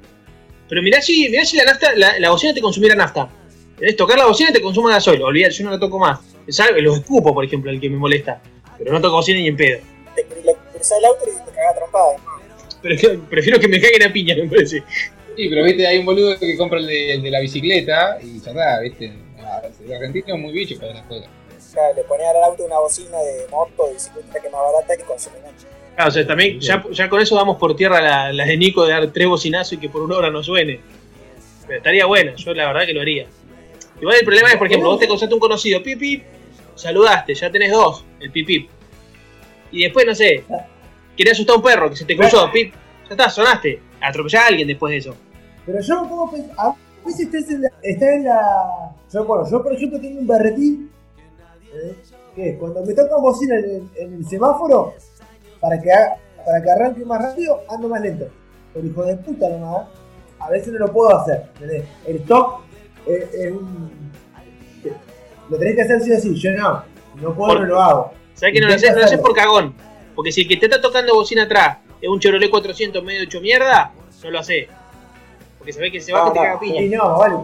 [0.69, 3.29] Pero mirá si, mirá si la, nafta, la, la bocina te consumiera nafta.
[3.97, 5.23] Tocar la bocina te consume gasoil.
[5.23, 6.21] Olvidate, yo no la toco más.
[6.49, 6.83] ¿Sabes?
[6.83, 8.41] Los escupo, por ejemplo, el que me molesta.
[8.77, 9.81] Pero no toco bocina ni en pedo.
[10.15, 12.17] Te cruzás el auto y te cagás trompada.
[12.83, 14.83] Pero es que prefiero que me caguen a piña, me parece.
[15.37, 18.41] Sí, pero viste, hay un boludo que compra el de, el de la bicicleta y
[18.41, 19.13] ya está, viste.
[19.39, 21.29] Ah, El argentino es muy bicho para esas cosas.
[21.73, 24.95] Claro, le ponés al auto una bocina de moto de bicicleta que es más barata
[24.95, 25.67] y consume menos.
[25.99, 28.87] Claro, o sea, también ya, ya con eso damos por tierra la, la de Nico
[28.87, 30.79] de dar tres bocinazos y que por una hora no suene.
[31.67, 33.27] Pero estaría bueno, yo la verdad que lo haría.
[34.01, 36.23] Igual el problema es, por ejemplo, vos te contaste un conocido, pip pip,
[36.77, 38.71] saludaste, ya tenés dos, el pip pip.
[39.73, 40.45] Y después, no sé,
[41.17, 42.73] querías asustar a un perro que se te cruzó, pip,
[43.09, 43.81] ya está, sonaste.
[44.01, 45.17] Atropellás a alguien después de eso.
[45.67, 48.95] Pero yo pongo a pensar, a veces estás en la, está en la...
[49.13, 50.93] Yo, bueno, yo por ejemplo tengo un berretín,
[51.75, 51.97] ¿eh?
[52.37, 54.95] que cuando me tocan bocina en el, en el semáforo,
[55.61, 58.29] para que, haga- para que arranque más rápido, ando más lento.
[58.75, 59.87] Por hijo de puta nomás,
[60.39, 61.45] a veces no lo puedo hacer.
[61.55, 61.85] ¿entendés?
[62.07, 62.61] El stop
[63.07, 63.91] es, es un...
[65.51, 66.83] Lo tenés que hacer sí o sí, yo no.
[67.21, 68.13] No puedo, Por- no lo hago.
[68.35, 68.91] ¿Sabes que no lo haces?
[68.93, 69.75] No lo haces por cagón.
[70.15, 73.41] Porque si el que te está tocando bocina atrás es un Chevrolet 400 medio hecho
[73.41, 73.93] mierda,
[74.23, 74.69] no lo hace.
[75.59, 76.81] Porque sabés que se baja y te No, caga no, piña.
[76.83, 77.35] Y no, vale.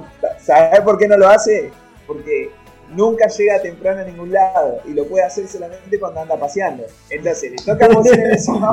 [0.41, 1.73] ¿Sabes por qué no lo hace?
[2.07, 2.51] Porque
[2.95, 6.85] nunca llega temprano a ningún lado y lo puede hacer solamente cuando anda paseando.
[7.11, 8.71] Entonces, le toca bocina en el No,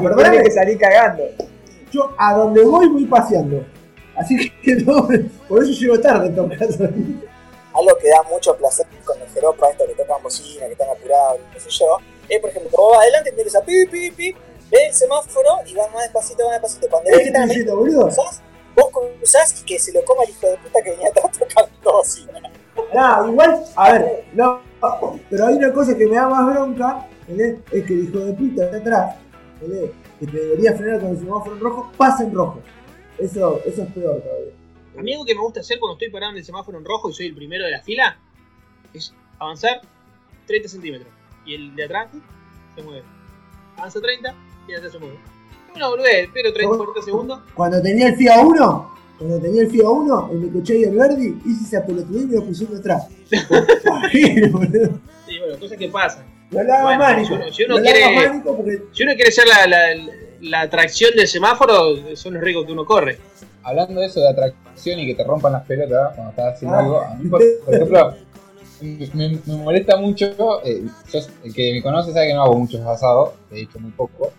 [0.00, 1.24] no, no, que salir cagando.
[1.92, 3.64] Yo a donde voy voy paseando.
[4.16, 5.08] Así que no,
[5.48, 6.84] por eso llego tarde en todo caso.
[6.84, 11.38] Algo que da mucho placer con los jeropas, estos que tocan bocina, que están apurados,
[11.52, 11.98] qué sé yo,
[12.28, 14.36] es por ejemplo, vos vas adelante y te empieza pip, pip, pip,
[14.70, 16.88] ves el semáforo y vas más despacito, más despacito.
[16.90, 18.42] Cuando ves ¿Qué que están cruzás,
[18.74, 21.67] vos cruzás y que se lo coma el hijo de puta que venía atrás tocando
[22.94, 24.60] No, igual, a ver, no,
[25.28, 27.60] pero hay una cosa que me da más bronca, ¿entendés?
[27.70, 29.16] es que el hijo de puta de atrás,
[29.60, 29.90] ¿entendés?
[30.18, 32.60] que te debería frenar con el semáforo en rojo, pasa en rojo.
[33.18, 34.52] Eso, eso es peor todavía.
[34.98, 37.10] A mí algo que me gusta hacer cuando estoy parado en el semáforo en rojo
[37.10, 38.18] y soy el primero de la fila
[38.92, 39.80] es avanzar
[40.46, 41.12] 30 centímetros.
[41.46, 42.10] Y el de atrás
[42.74, 43.04] se mueve.
[43.76, 45.18] Avanza 30 y el de atrás se mueve.
[45.70, 47.40] Bueno, boludez, espero 30 40 segundos.
[47.54, 51.38] Cuando tenía el FIA 1, cuando tenía el FIA 1, el Necochea y el Verdi,
[51.44, 53.08] hice esa pelotudez y me lo pusieron atrás.
[54.52, 55.00] Boludo.
[55.28, 56.24] Sí, bueno, cosas que pasan.
[56.50, 57.28] No Bueno, mánico.
[57.28, 59.78] si uno- si uno no quiere- mánico porque Si uno quiere ser la, la,
[60.40, 63.18] la atracción del semáforo, son los riesgos que uno corre.
[63.62, 66.80] Hablando de eso de atracción y que te rompan las pelotas cuando estás haciendo Ah.
[66.80, 68.14] algo, a mí, por, por ejemplo,
[68.80, 72.80] me, me molesta mucho, eh, yo- el que me conoce sabe que no hago muchos
[72.86, 74.32] asados, he hecho muy poco,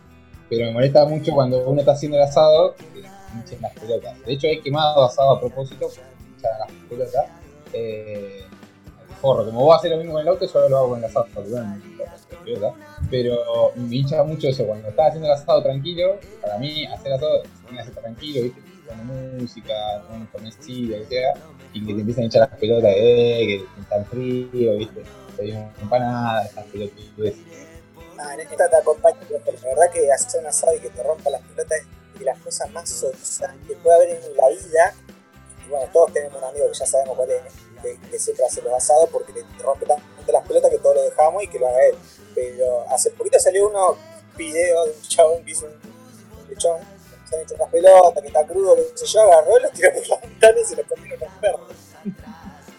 [0.49, 3.03] pero me molesta mucho cuando uno está haciendo el asado que
[3.35, 4.25] hinchen las pelotas.
[4.25, 7.25] De hecho, he quemado asado a propósito, hinchan las pelotas.
[7.73, 8.45] Eh,
[9.21, 11.27] forro, como vos haces lo mismo con el auto, yo lo hago con el asado,
[13.09, 17.43] pero me hincha mucho eso, cuando estás haciendo el asado tranquilo, para mí hacer asado
[17.43, 18.61] a hacer tranquilo, ¿viste?
[18.89, 19.73] con música,
[20.07, 21.33] con lo que sea,
[21.73, 25.03] y que te empiezan a hinchar las pelotas, eh, que está frío, ¿viste?
[25.37, 27.05] Pedimos empanadas, estas pelotas,
[28.21, 31.01] Ah, en esta te acompaño, pero la verdad que hacer un asado y que te
[31.03, 31.87] rompa las pelotas es
[32.19, 34.93] de las cosas más sonsas que puede haber en la vida.
[35.65, 37.41] Y bueno, todos tenemos un amigo que ya sabemos cuál es,
[37.81, 41.03] que, que siempre hace los asados porque le rompe tanto las pelotas que todos lo
[41.03, 41.95] dejamos y que lo haga él.
[42.35, 43.95] Pero hace poquito salió uno
[44.37, 46.77] video de un chabón que hizo un, lechón,
[47.29, 50.07] se han hecho unas pelotas, que está crudo, que se yo, agarró, lo tiró por
[50.07, 51.61] la ventana y se lo comieron los perros.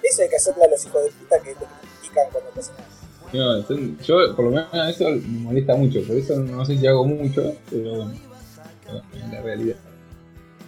[0.03, 1.65] Eso hay que hacerle a los hijos de puta que te
[2.01, 2.85] critican cuando cocinan.
[3.33, 6.87] No, son- yo por lo menos eso me molesta mucho, por eso no sé si
[6.87, 8.19] hago mucho, pero bueno,
[9.41, 9.77] la realidad.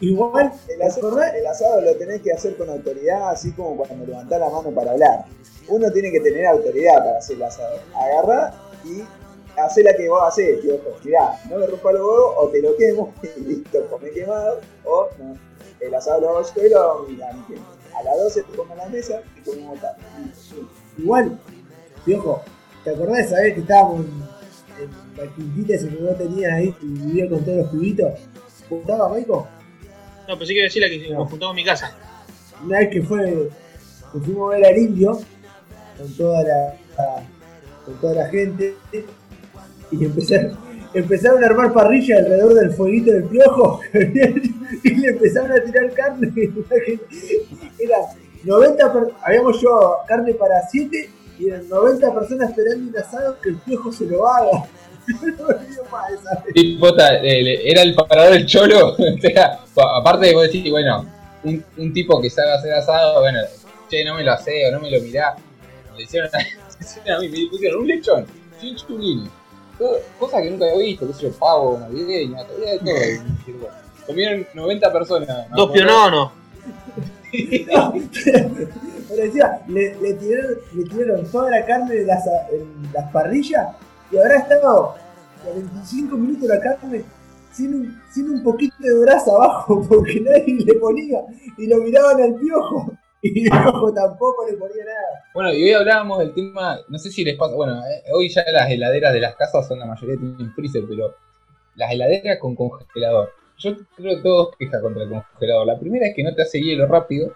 [0.00, 1.34] Igual, El ¿te asado, acordás?
[1.34, 4.90] el asado lo tenés que hacer con autoridad, así como cuando levantás la mano para
[4.92, 5.26] hablar.
[5.68, 7.76] Uno tiene que tener autoridad para hacer el asado.
[7.94, 8.52] Agarrá
[8.84, 9.02] y
[9.60, 10.96] hacé la que vos hacés, piojo.
[11.04, 14.60] Mirá, no me rompa los huevos o te lo quemo y listo, comé quemado.
[14.84, 15.36] O no,
[15.78, 17.98] el asado lo hago yo y lo hago a.
[17.98, 19.98] A las 12 te pongo en la mesa y comemos tarde.
[20.98, 21.38] Igual,
[22.04, 22.42] viejo,
[22.82, 26.74] ¿te acordás esa vez que estábamos en, en la quintita esa que vos tenías ahí
[26.82, 28.12] y vivía con todos los pibitos?
[28.72, 29.46] ¿Vos estabas, Maico?
[30.28, 31.94] No, pensé que iba a decir la que nos juntamos en mi casa.
[32.64, 33.48] Una vez que fue,
[34.12, 35.20] que fuimos a ver al indio
[35.98, 37.22] con toda la, la-
[37.84, 38.74] con toda la gente
[39.90, 40.56] y empezaron,
[40.94, 43.80] empezaron a armar parrilla alrededor del fueguito del piojo
[44.84, 46.32] y le empezaron a tirar carne.
[47.78, 47.96] Era
[48.44, 51.10] 90 per- habíamos yo carne para 7
[51.40, 54.64] y eran 90 personas esperando un asado que el piojo se lo haga.
[55.08, 56.52] No me olvido más esa vez.
[56.54, 60.70] Y pota, eh, era el parador del cholo, o sea, pa- aparte de vos decís,
[60.70, 61.04] bueno,
[61.44, 63.40] un, un tipo que sabe hacer asado, bueno,
[63.90, 65.34] che, no me lo hace o no me lo mirá,
[65.96, 68.26] le hicieron a, a mí, me pusieron un lechón,
[68.60, 69.28] chinchulini,
[69.78, 72.94] todo- cosa que nunca había visto, qué sé yo, pavo, navideña, todavía de todo.
[72.94, 73.76] y dije, bueno,
[74.06, 75.48] Comieron 90 personas.
[75.50, 75.56] ¿no?
[75.56, 76.32] Dos piononos.
[77.72, 77.94] No,
[79.08, 83.68] pero encima, le, le tiraron, le tiraron toda la carne de las, en las parrillas
[84.12, 84.94] y habrá estado
[85.44, 87.04] 45 minutos la carne
[87.52, 91.20] sin un, sin un poquito de brasa abajo porque nadie le ponía
[91.58, 92.92] y lo miraban al piojo
[93.22, 95.24] y piojo tampoco le ponía nada.
[95.34, 98.44] Bueno, y hoy hablábamos del tema, no sé si les pasa, bueno, eh, hoy ya
[98.50, 101.14] las heladeras de las casas son la mayoría tienen freezer, pero
[101.76, 103.30] las heladeras con congelador.
[103.58, 105.66] Yo creo que todos queja contra el congelador.
[105.66, 107.32] La primera es que no te hace hielo rápido,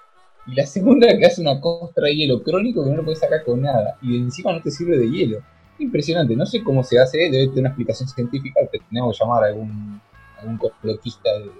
[0.48, 3.20] y la segunda es que hace una costra de hielo crónico que no lo puedes
[3.20, 5.42] sacar con nada, y encima no te sirve de hielo.
[5.78, 9.44] Impresionante, no sé cómo se hace, debe tener una explicación científica, te tenemos que llamar
[9.44, 10.00] a algún,
[10.38, 11.50] algún de, de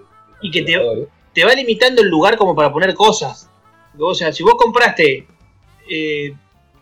[0.41, 1.07] Y que te-.
[1.33, 3.47] Te va limitando el lugar como para poner cosas.
[3.99, 5.27] O sea, si vos compraste
[5.89, 6.33] eh,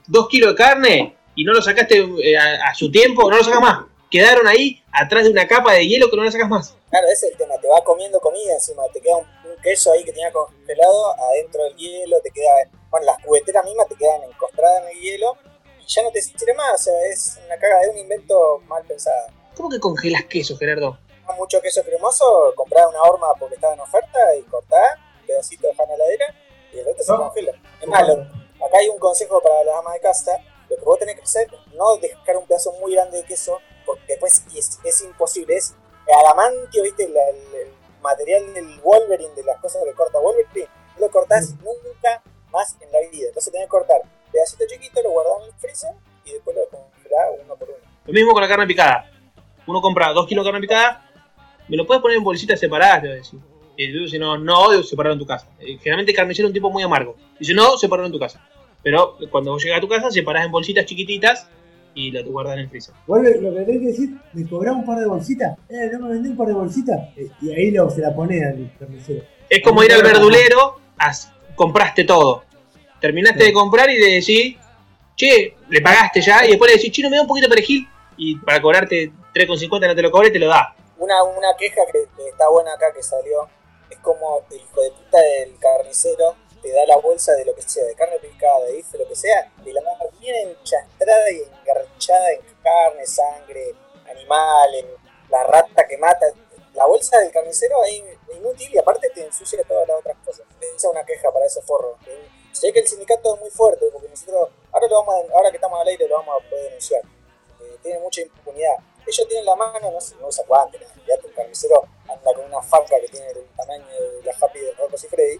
[0.07, 3.43] dos kilos de carne y no lo sacaste eh, a, a su tiempo, no lo
[3.43, 3.85] sacas más.
[4.09, 6.77] Quedaron ahí atrás de una capa de hielo que no la sacas más.
[6.89, 9.91] Claro, ese es el tema, te va comiendo comida encima, te queda un, un queso
[9.91, 14.23] ahí que tenía congelado adentro del hielo, te queda, bueno, las cubeteras mismas te quedan
[14.23, 15.37] encostradas en el hielo
[15.85, 18.83] y ya no te sirve más, o sea, es una caga de un invento mal
[18.85, 19.27] pensado.
[19.55, 20.97] ¿Cómo que congelas queso, Gerardo?
[21.37, 25.71] Mucho queso cremoso, comprá una horma porque estaba en oferta y cortá, un pedacito de
[25.73, 26.25] en la heladera
[26.73, 27.51] y el resto se congela.
[27.81, 28.13] Es más, lo-
[28.65, 30.37] acá hay un consejo para las amas de casa,
[30.69, 34.03] lo que vos tenés que hacer, no dejar un pedazo muy grande de queso, porque
[34.07, 35.73] después es, es imposible, es
[36.15, 41.07] adamantio, viste, La- el, el material del Wolverine, de las cosas que corta Wolverine, no
[41.07, 42.21] lo cortás nunca
[42.51, 43.27] más en la vida.
[43.29, 44.01] Entonces tenés que cortar
[44.35, 45.89] pedacito chiquito, lo guardás en el freezer
[46.25, 47.77] y después lo congelás uno por uno.
[48.05, 49.09] Lo mismo con la carne picada.
[49.67, 51.09] Uno compra dos kilos de carne picada,
[51.67, 53.39] me lo puedes poner en bolsitas separadas, te voy a decir.
[53.77, 55.47] Y dices, no, no odio separarlo en tu casa.
[55.59, 57.15] Eh, Generalmente el carnicero es un tipo muy amargo.
[57.39, 58.41] Dice, no, separarlo en tu casa.
[58.83, 61.47] Pero cuando vos llegas a tu casa, separás en bolsitas chiquititas
[61.95, 62.93] y lo guardas en el freezer.
[63.07, 66.09] Vuelve, lo que tenés que decir, me cobrás un par de bolsitas, eh, no me
[66.13, 69.23] vendés un par de bolsitas, Eh, y ahí lo, se la pone al carnicero.
[69.49, 72.43] Es como ir al verdulero, as- compraste todo.
[72.99, 74.57] Terminaste de comprar y de decir,
[75.15, 77.87] che, le pagaste ya, y después le decís, chino, me da un poquito de perejil,
[78.17, 80.75] y para cobrarte 3,50 no te lo cobre, te lo da.
[80.97, 83.49] Una, una queja que, que está buena acá que salió
[83.89, 86.35] es como el hijo de puta del carnicero
[86.65, 89.15] te da la bolsa de lo que sea, de carne picada, de bife, lo que
[89.15, 93.75] sea, y la mano bien enchastrada y engarchada en carne, sangre,
[94.09, 94.85] animales,
[95.29, 96.25] la rata que mata.
[96.73, 98.01] La bolsa del carnicero es
[98.35, 100.45] inútil y aparte te ensucia todas las otras cosas.
[100.59, 101.97] Esa es una queja para esos forros.
[102.55, 105.57] Sé que el sindicato es muy fuerte porque nosotros, ahora, lo vamos a- ahora que
[105.57, 107.01] estamos al aire, lo vamos a poder denunciar.
[107.61, 108.75] Eh, tiene mucha impunidad.
[109.05, 112.95] Ellos tienen la mano, no sé, no usa guantes, el carnicero anda con una faca
[113.01, 115.37] que tiene el tamaño de la Happy de Rocos y Freddy,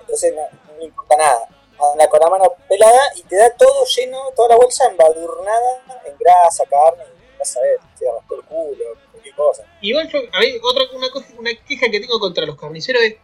[0.00, 0.42] entonces no,
[0.76, 1.48] no importa nada.
[1.92, 6.16] Anda con la mano pelada y te da todo lleno, toda la bolsa embadurnada en
[6.16, 9.64] grasa, carne, a ver, se rascó el culo, cualquier cosa.
[9.82, 13.12] Igual yo, a ver, otra una, cosa- una queja que tengo contra los carniceros es,
[13.14, 13.18] es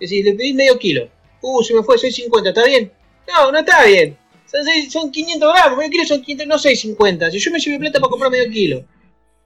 [0.00, 1.08] decir, le pedís medio kilo.
[1.40, 2.92] Uh, se me fue, soy 50, ¿está bien?
[3.28, 4.16] No, no está bien.
[4.46, 4.60] Son,
[4.90, 7.30] son 500 gramos, medio kilo son 500, no 650.
[7.30, 8.84] Si yo me llevé plata para comprar medio kilo.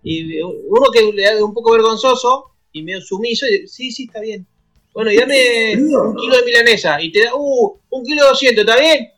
[0.03, 3.91] Y eh, uno que le da un poco vergonzoso y medio sumiso, y dice, sí,
[3.93, 4.47] sí, está bien.
[4.95, 7.01] Bueno, y dame un kilo de milanesa.
[7.01, 9.13] Y te da, uh, un kilo de 200, ¿está bien?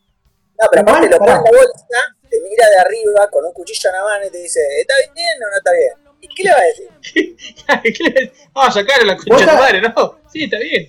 [0.61, 1.51] No, pero aparte lo pone en pará.
[1.53, 1.99] la bolsa,
[2.31, 5.37] te mira de arriba con un cuchillo en la mano y te dice, ¿está bien
[5.43, 5.93] o no está bien?
[6.21, 7.37] ¿Y qué le va a decir?
[8.55, 10.19] Vamos a sacar a la concha ¿Vos de tu estás- madre, ¿no?
[10.33, 10.89] Sí, está bien.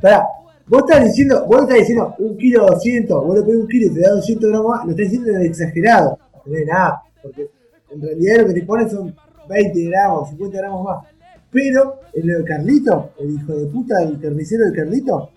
[0.00, 0.24] Pará,
[0.70, 3.94] vos estás diciendo, vos estás diciendo un kilo 200, vos le pones un kilo y
[3.94, 6.18] te da 200 gramos más, lo estás diciendo de exagerado.
[6.46, 7.50] No es nada, porque
[7.90, 9.14] en realidad lo que te ponen son
[9.48, 11.06] 20 gramos, 50 gramos más.
[11.50, 15.30] Pero en lo de Carlito, el hijo de puta, el carnicero de Carlito,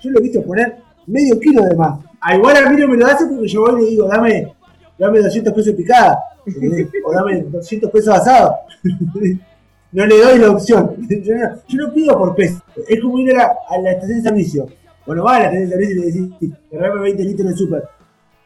[0.00, 2.00] yo lo he visto poner medio kilo de más.
[2.20, 4.54] A igual a mí no me lo hace porque yo voy y le digo, dame,
[4.98, 6.88] dame 200 pesos picada, ¿entendés?
[7.06, 8.54] o dame 200 pesos asado.
[9.92, 10.96] No le doy la opción.
[11.08, 12.62] Yo no, yo no pido por peso.
[12.86, 14.68] Es como ir a la, a la estación de servicio.
[15.06, 17.82] Bueno, va a la estación de servicio y le decís, agarrame 20 litros de súper.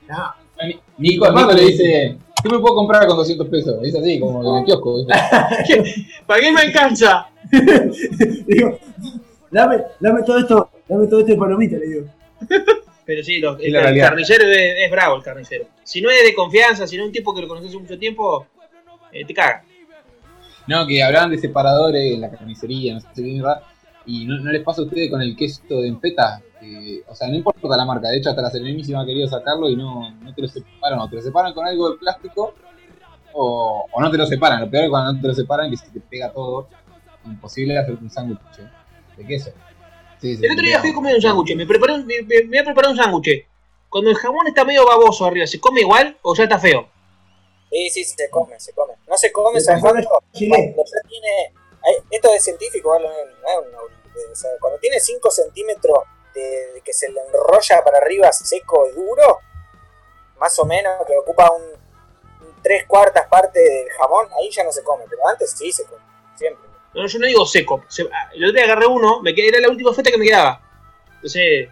[0.09, 0.34] No,
[0.99, 3.76] Nico, Nico le dice, ¿qué me puedo comprar con 200 pesos?
[3.82, 4.99] Es así, como en el kiosco.
[4.99, 6.05] ¿viste?
[6.26, 7.26] ¿Para qué me alcanza?
[8.47, 8.78] digo,
[9.51, 12.07] dame, dame todo esto, dame todo esto de palomita, le digo.
[13.05, 15.66] Pero sí, los- el, carnicero es, es bravo el carnicero.
[15.82, 17.99] Si no es de confianza, si no es un tipo que lo conoces hace mucho
[17.99, 18.47] tiempo,
[19.12, 19.64] eh, te caga.
[20.68, 23.62] No, que hablaban de separadores en la carnicería, no sé qué mierda.
[24.06, 26.40] Y no, no les pasa a ustedes con el queso de empeta.
[26.60, 28.08] que, o sea, no importa la marca.
[28.08, 30.98] De hecho, hasta la Serenísima ha querido sacarlo y no, no te lo separan.
[31.00, 32.54] O te lo separan con algo de plástico
[33.32, 34.60] o, o no te lo separan.
[34.60, 36.68] Lo peor es cuando no te lo separan que se te pega todo.
[37.24, 38.38] Imposible hacer un sándwich
[39.16, 39.50] de queso.
[40.20, 42.48] Sí, El otro día fui a comer un sándwich, me, preparé un- me, me- me
[42.48, 43.46] voy a preparar un sándwich.
[43.88, 46.88] Cuando el jamón está medio baboso arriba, ¿se come igual o ya está feo?
[47.72, 48.94] Sí, sí, se come, se come.
[49.06, 50.02] No se come, Se ¿sabes come
[51.08, 51.54] tiene.
[52.10, 52.98] Esto es científico.
[52.98, 55.98] No es- no es una boludez, o sea, cuando tiene 5 centímetros
[56.34, 59.38] de, de que se le enrolla para arriba seco y duro,
[60.38, 64.72] más o menos, que ocupa un, un tres cuartas parte del jamón, ahí ya no
[64.72, 66.02] se come, pero antes sí se come,
[66.36, 66.68] siempre.
[66.94, 67.84] No, yo no digo seco.
[67.88, 70.26] Se- ah, el otro día agarré uno, me quedé, era la última feta que me
[70.26, 70.60] quedaba.
[71.16, 71.68] Entonces,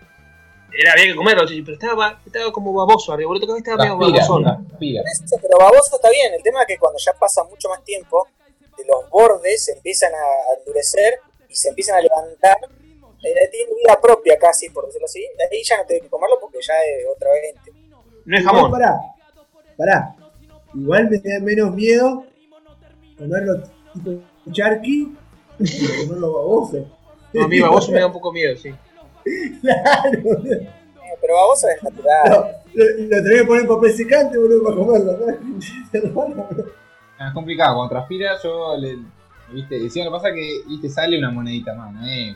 [0.79, 3.29] era, había que comerlo, pero estaba, estaba como baboso arriba.
[3.29, 4.45] Boludo, estaba medio babosón.
[4.79, 8.27] Pero baboso está bien, el tema es que cuando ya pasa mucho más tiempo,
[8.87, 12.57] los bordes se empiezan a endurecer y se empiezan a levantar.
[13.23, 15.25] eh, tiene vida propia casi, por decirlo así.
[15.51, 17.55] Ahí ya no tengo que comerlo porque ya es otra vez.
[18.25, 18.71] No es Igual, jamón.
[18.71, 19.01] pará,
[19.77, 20.17] pará.
[20.75, 22.25] Igual me da menos miedo
[23.19, 23.63] comerlo
[23.93, 25.15] tipo charqui
[25.59, 26.87] que comerlo baboso.
[27.33, 28.73] No, a mí baboso me da un poco miedo, sí.
[29.61, 30.61] Claro, boludo.
[31.21, 32.23] Pero baboso es natural.
[32.31, 35.19] No, lo, lo tenés que poner en papel secante, boludo, para comerlo.
[35.19, 36.49] ¿no?
[37.21, 38.97] Es complicado, cuando transpira yo le...
[39.53, 39.77] ¿Viste?
[39.77, 40.89] Y si lo que pasa es que ¿viste?
[40.89, 42.07] sale una monedita más, ¿no?
[42.07, 42.35] Eh,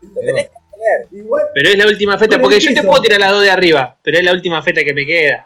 [0.00, 1.06] Lo tenés que poner.
[1.12, 3.94] Igual, Pero es la última feta, porque yo te puedo tirar las dos de arriba,
[4.02, 5.44] pero es la última feta que me queda.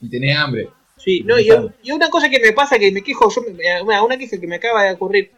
[0.00, 0.68] y tenés hambre.
[0.98, 1.48] Sí, no, y,
[1.82, 4.46] y una cosa que me pasa que me quejo, yo me- una, una queja que
[4.46, 5.32] me acaba de ocurrir.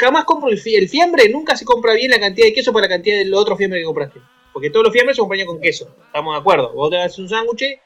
[0.00, 2.86] Jamás compro el, fi- el fiambre, nunca se compra bien la cantidad de queso para
[2.86, 4.20] la cantidad del otro fiambre que compraste.
[4.52, 6.72] Porque todos los fiambres se acompañan con queso, estamos de acuerdo.
[6.72, 7.78] Vos te haces un sándwich,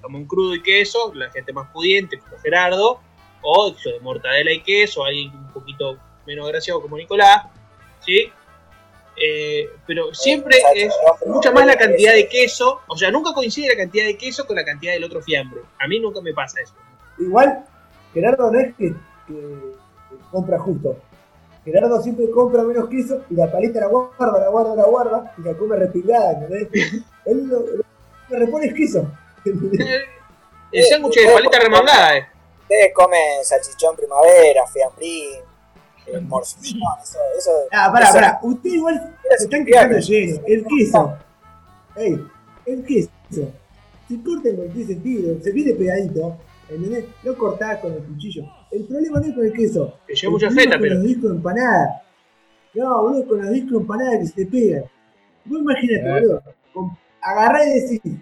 [0.00, 3.00] jamón crudo y queso, la gente más pudiente, como Gerardo,
[3.42, 7.44] o de mortadela y queso, alguien un poquito menos graciado como Nicolás,
[8.00, 8.30] ¿sí?
[9.16, 10.92] Eh, pero siempre es
[11.26, 14.56] mucha más la cantidad de queso, o sea, nunca coincide la cantidad de queso con
[14.56, 15.60] la cantidad del otro fiambre.
[15.78, 16.74] A mí nunca me pasa eso.
[17.18, 17.64] igual,
[18.12, 18.92] Gerardo no es que,
[19.28, 19.34] que
[20.32, 20.96] compra justo.
[21.64, 25.42] Gerardo siempre compra menos queso y la paleta la guarda, la guarda, la guarda y
[25.42, 26.68] la come repilada, ¿entendés?
[27.24, 27.84] Él lo, lo
[28.28, 29.06] que repone es queso.
[29.44, 32.26] El sándwich de paleta remangada, eh.
[32.62, 35.40] Ustedes comen salchichón primavera, fiambrín,
[36.06, 37.50] eh, morcillón, eso, eso.
[37.70, 38.38] Ah, pará, eso- pará.
[38.42, 40.40] Usted igual se están quedando lleno.
[40.46, 41.18] El queso.
[41.96, 42.26] Ey,
[42.66, 43.10] el queso.
[43.30, 45.36] Se corta en cualquier sentido.
[45.42, 46.36] Se viene pegadito.
[46.68, 47.04] ¿Entendés?
[47.22, 48.44] No cortás con el cuchillo.
[48.74, 49.94] El problema no es con el queso.
[50.04, 50.94] Que lleva mucha feta, con pero.
[50.96, 52.02] los discos de empanada.
[52.74, 54.84] No, boludo, con los discos de empanada que se te pegan.
[55.44, 56.42] Vos imagínate, boludo.
[57.22, 58.12] Agarrá y decís.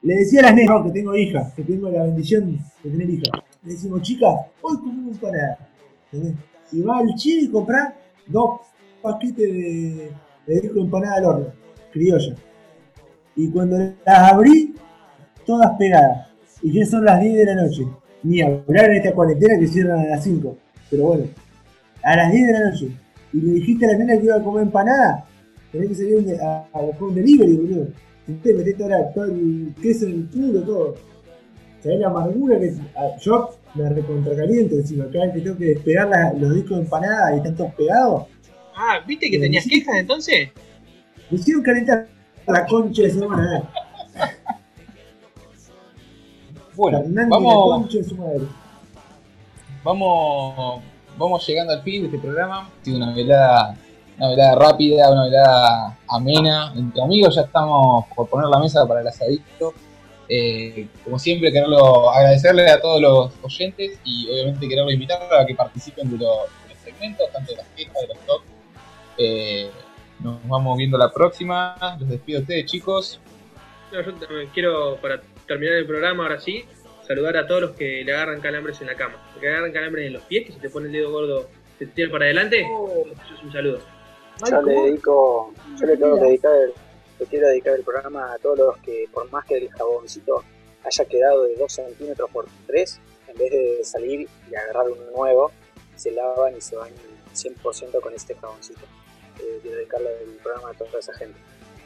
[0.00, 2.52] Le decía a las nenas que tengo hijas, que tengo la bendición
[2.82, 3.28] de tener hijas.
[3.64, 5.58] Le decimos, chicas, hoy comemos empanada.
[6.10, 6.42] ¿Entendés?
[6.72, 7.94] Y va al chile y comprá
[8.26, 8.60] dos
[9.02, 10.12] paquetes de,
[10.46, 11.52] de disco de empanada al horno,
[11.92, 12.34] criolla.
[13.34, 14.74] Y cuando las abrí,
[15.44, 16.28] todas pegadas.
[16.62, 17.86] Y ya son las 10 de la noche.
[18.26, 20.58] Ni hablar en esta cuarentena que cierran a las 5.
[20.90, 21.24] Pero bueno,
[22.02, 22.88] a las 10 de la noche.
[23.32, 25.24] Y le dijiste a la nena que iba a comer empanada,
[25.70, 27.88] tenés que salir un de- a, a buscar un delivery, boludo.
[28.28, 30.94] Y te metés todo, la- todo el queso en el culo, todo.
[31.82, 35.04] ¿Sabés la amargura que a- yo me recontracaliento encima?
[35.12, 38.24] Cada vez que tengo que despegar la- los discos de empanada y están todos pegados,
[38.78, 40.48] Ah, ¿viste que tenías quejas entonces?
[41.30, 42.06] me hicieron calentar
[42.46, 43.62] la concha de madre.
[46.76, 47.88] Bueno, Fernández, vamos,
[49.82, 50.82] vamos,
[51.16, 52.68] vamos llegando al fin de este programa.
[52.68, 53.76] Ha sido una velada,
[54.18, 56.74] una velada rápida, una velada amena.
[56.76, 59.72] Entre amigos ya estamos por poner la mesa para el asadito.
[60.28, 65.54] Eh, como siempre, quererlo agradecerle a todos los oyentes y obviamente quererlo invitar a que
[65.54, 68.44] participen de los, de los segmentos, tanto de las quejas, de los talks.
[69.16, 69.70] Eh,
[70.18, 71.96] nos vamos viendo la próxima.
[71.98, 73.18] Los despido a ustedes, chicos.
[73.90, 76.64] No, yo también quiero, para terminar el programa, ahora sí,
[77.06, 79.14] saludar a todos los que le agarran calambres en la cama.
[79.32, 81.86] Los que agarran calambres en los pies, que se te pone el dedo gordo, se
[81.86, 82.60] te tira para adelante.
[82.60, 83.80] Eso es un saludo.
[84.50, 86.72] Yo le dedico, yo le tengo que dedicar, el-
[87.18, 90.42] le quiero dedicar el programa a todos los que, por más que el jaboncito
[90.84, 95.50] haya quedado de 2 centímetros por 3, en vez de salir y agarrar uno nuevo,
[95.94, 96.98] se lavan y se bañan
[97.32, 98.80] 100% con este jaboncito.
[99.40, 101.38] Eh, quiero dedicarle el programa a toda esa gente.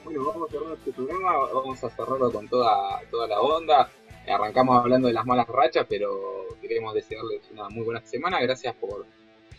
[0.05, 3.91] Bueno, vamos a cerrar este programa, vamos a cerrarlo con toda, toda la onda.
[4.27, 8.41] Arrancamos hablando de las malas rachas, pero queremos desearles una muy buena semana.
[8.41, 9.07] Gracias por,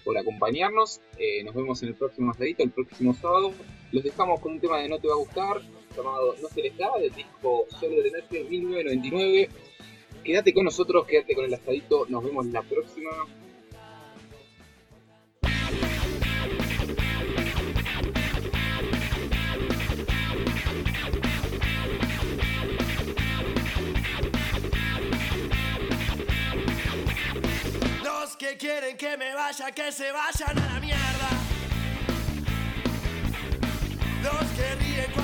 [0.04, 1.02] por acompañarnos.
[1.18, 3.52] Eh, nos vemos en el próximo asadito, el próximo sábado.
[3.92, 5.62] Los dejamos con un tema de No Te Va a Gustar,
[5.96, 9.50] llamado No Se Les Da, del disco Solo de Noche 1999.
[10.24, 12.06] Quédate con nosotros, quédate con el asadito.
[12.10, 13.12] Nos vemos la próxima.
[28.42, 31.30] Que quieren que me vaya, que se vayan a la mierda.
[34.24, 35.21] Los que ríen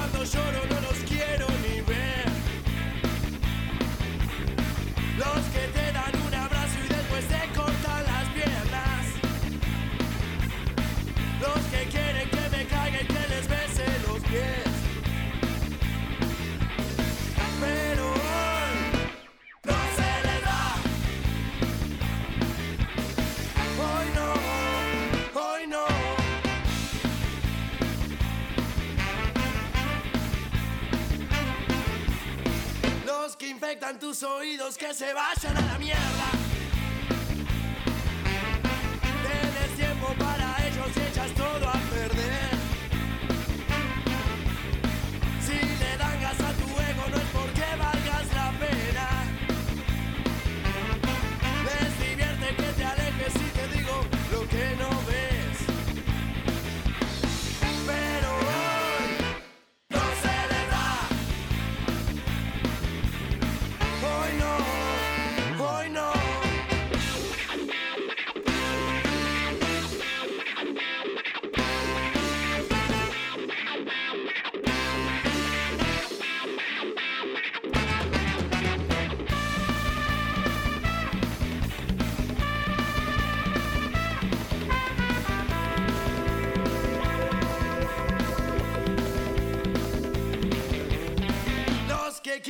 [33.48, 36.37] infectan tus oídos que se vayan a la mierda.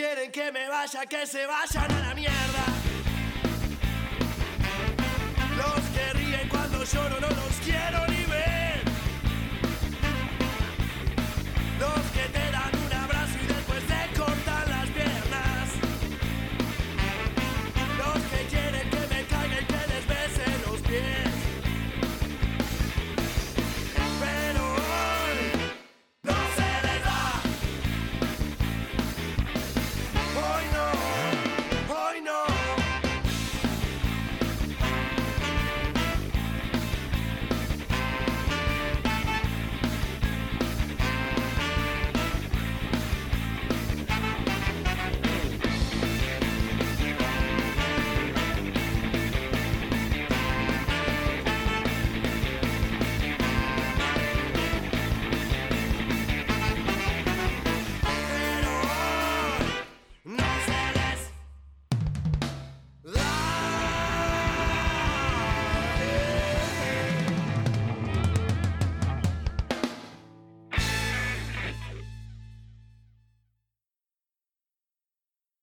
[0.08, 2.77] Quieren que me vaya, que se vayan a la mierda.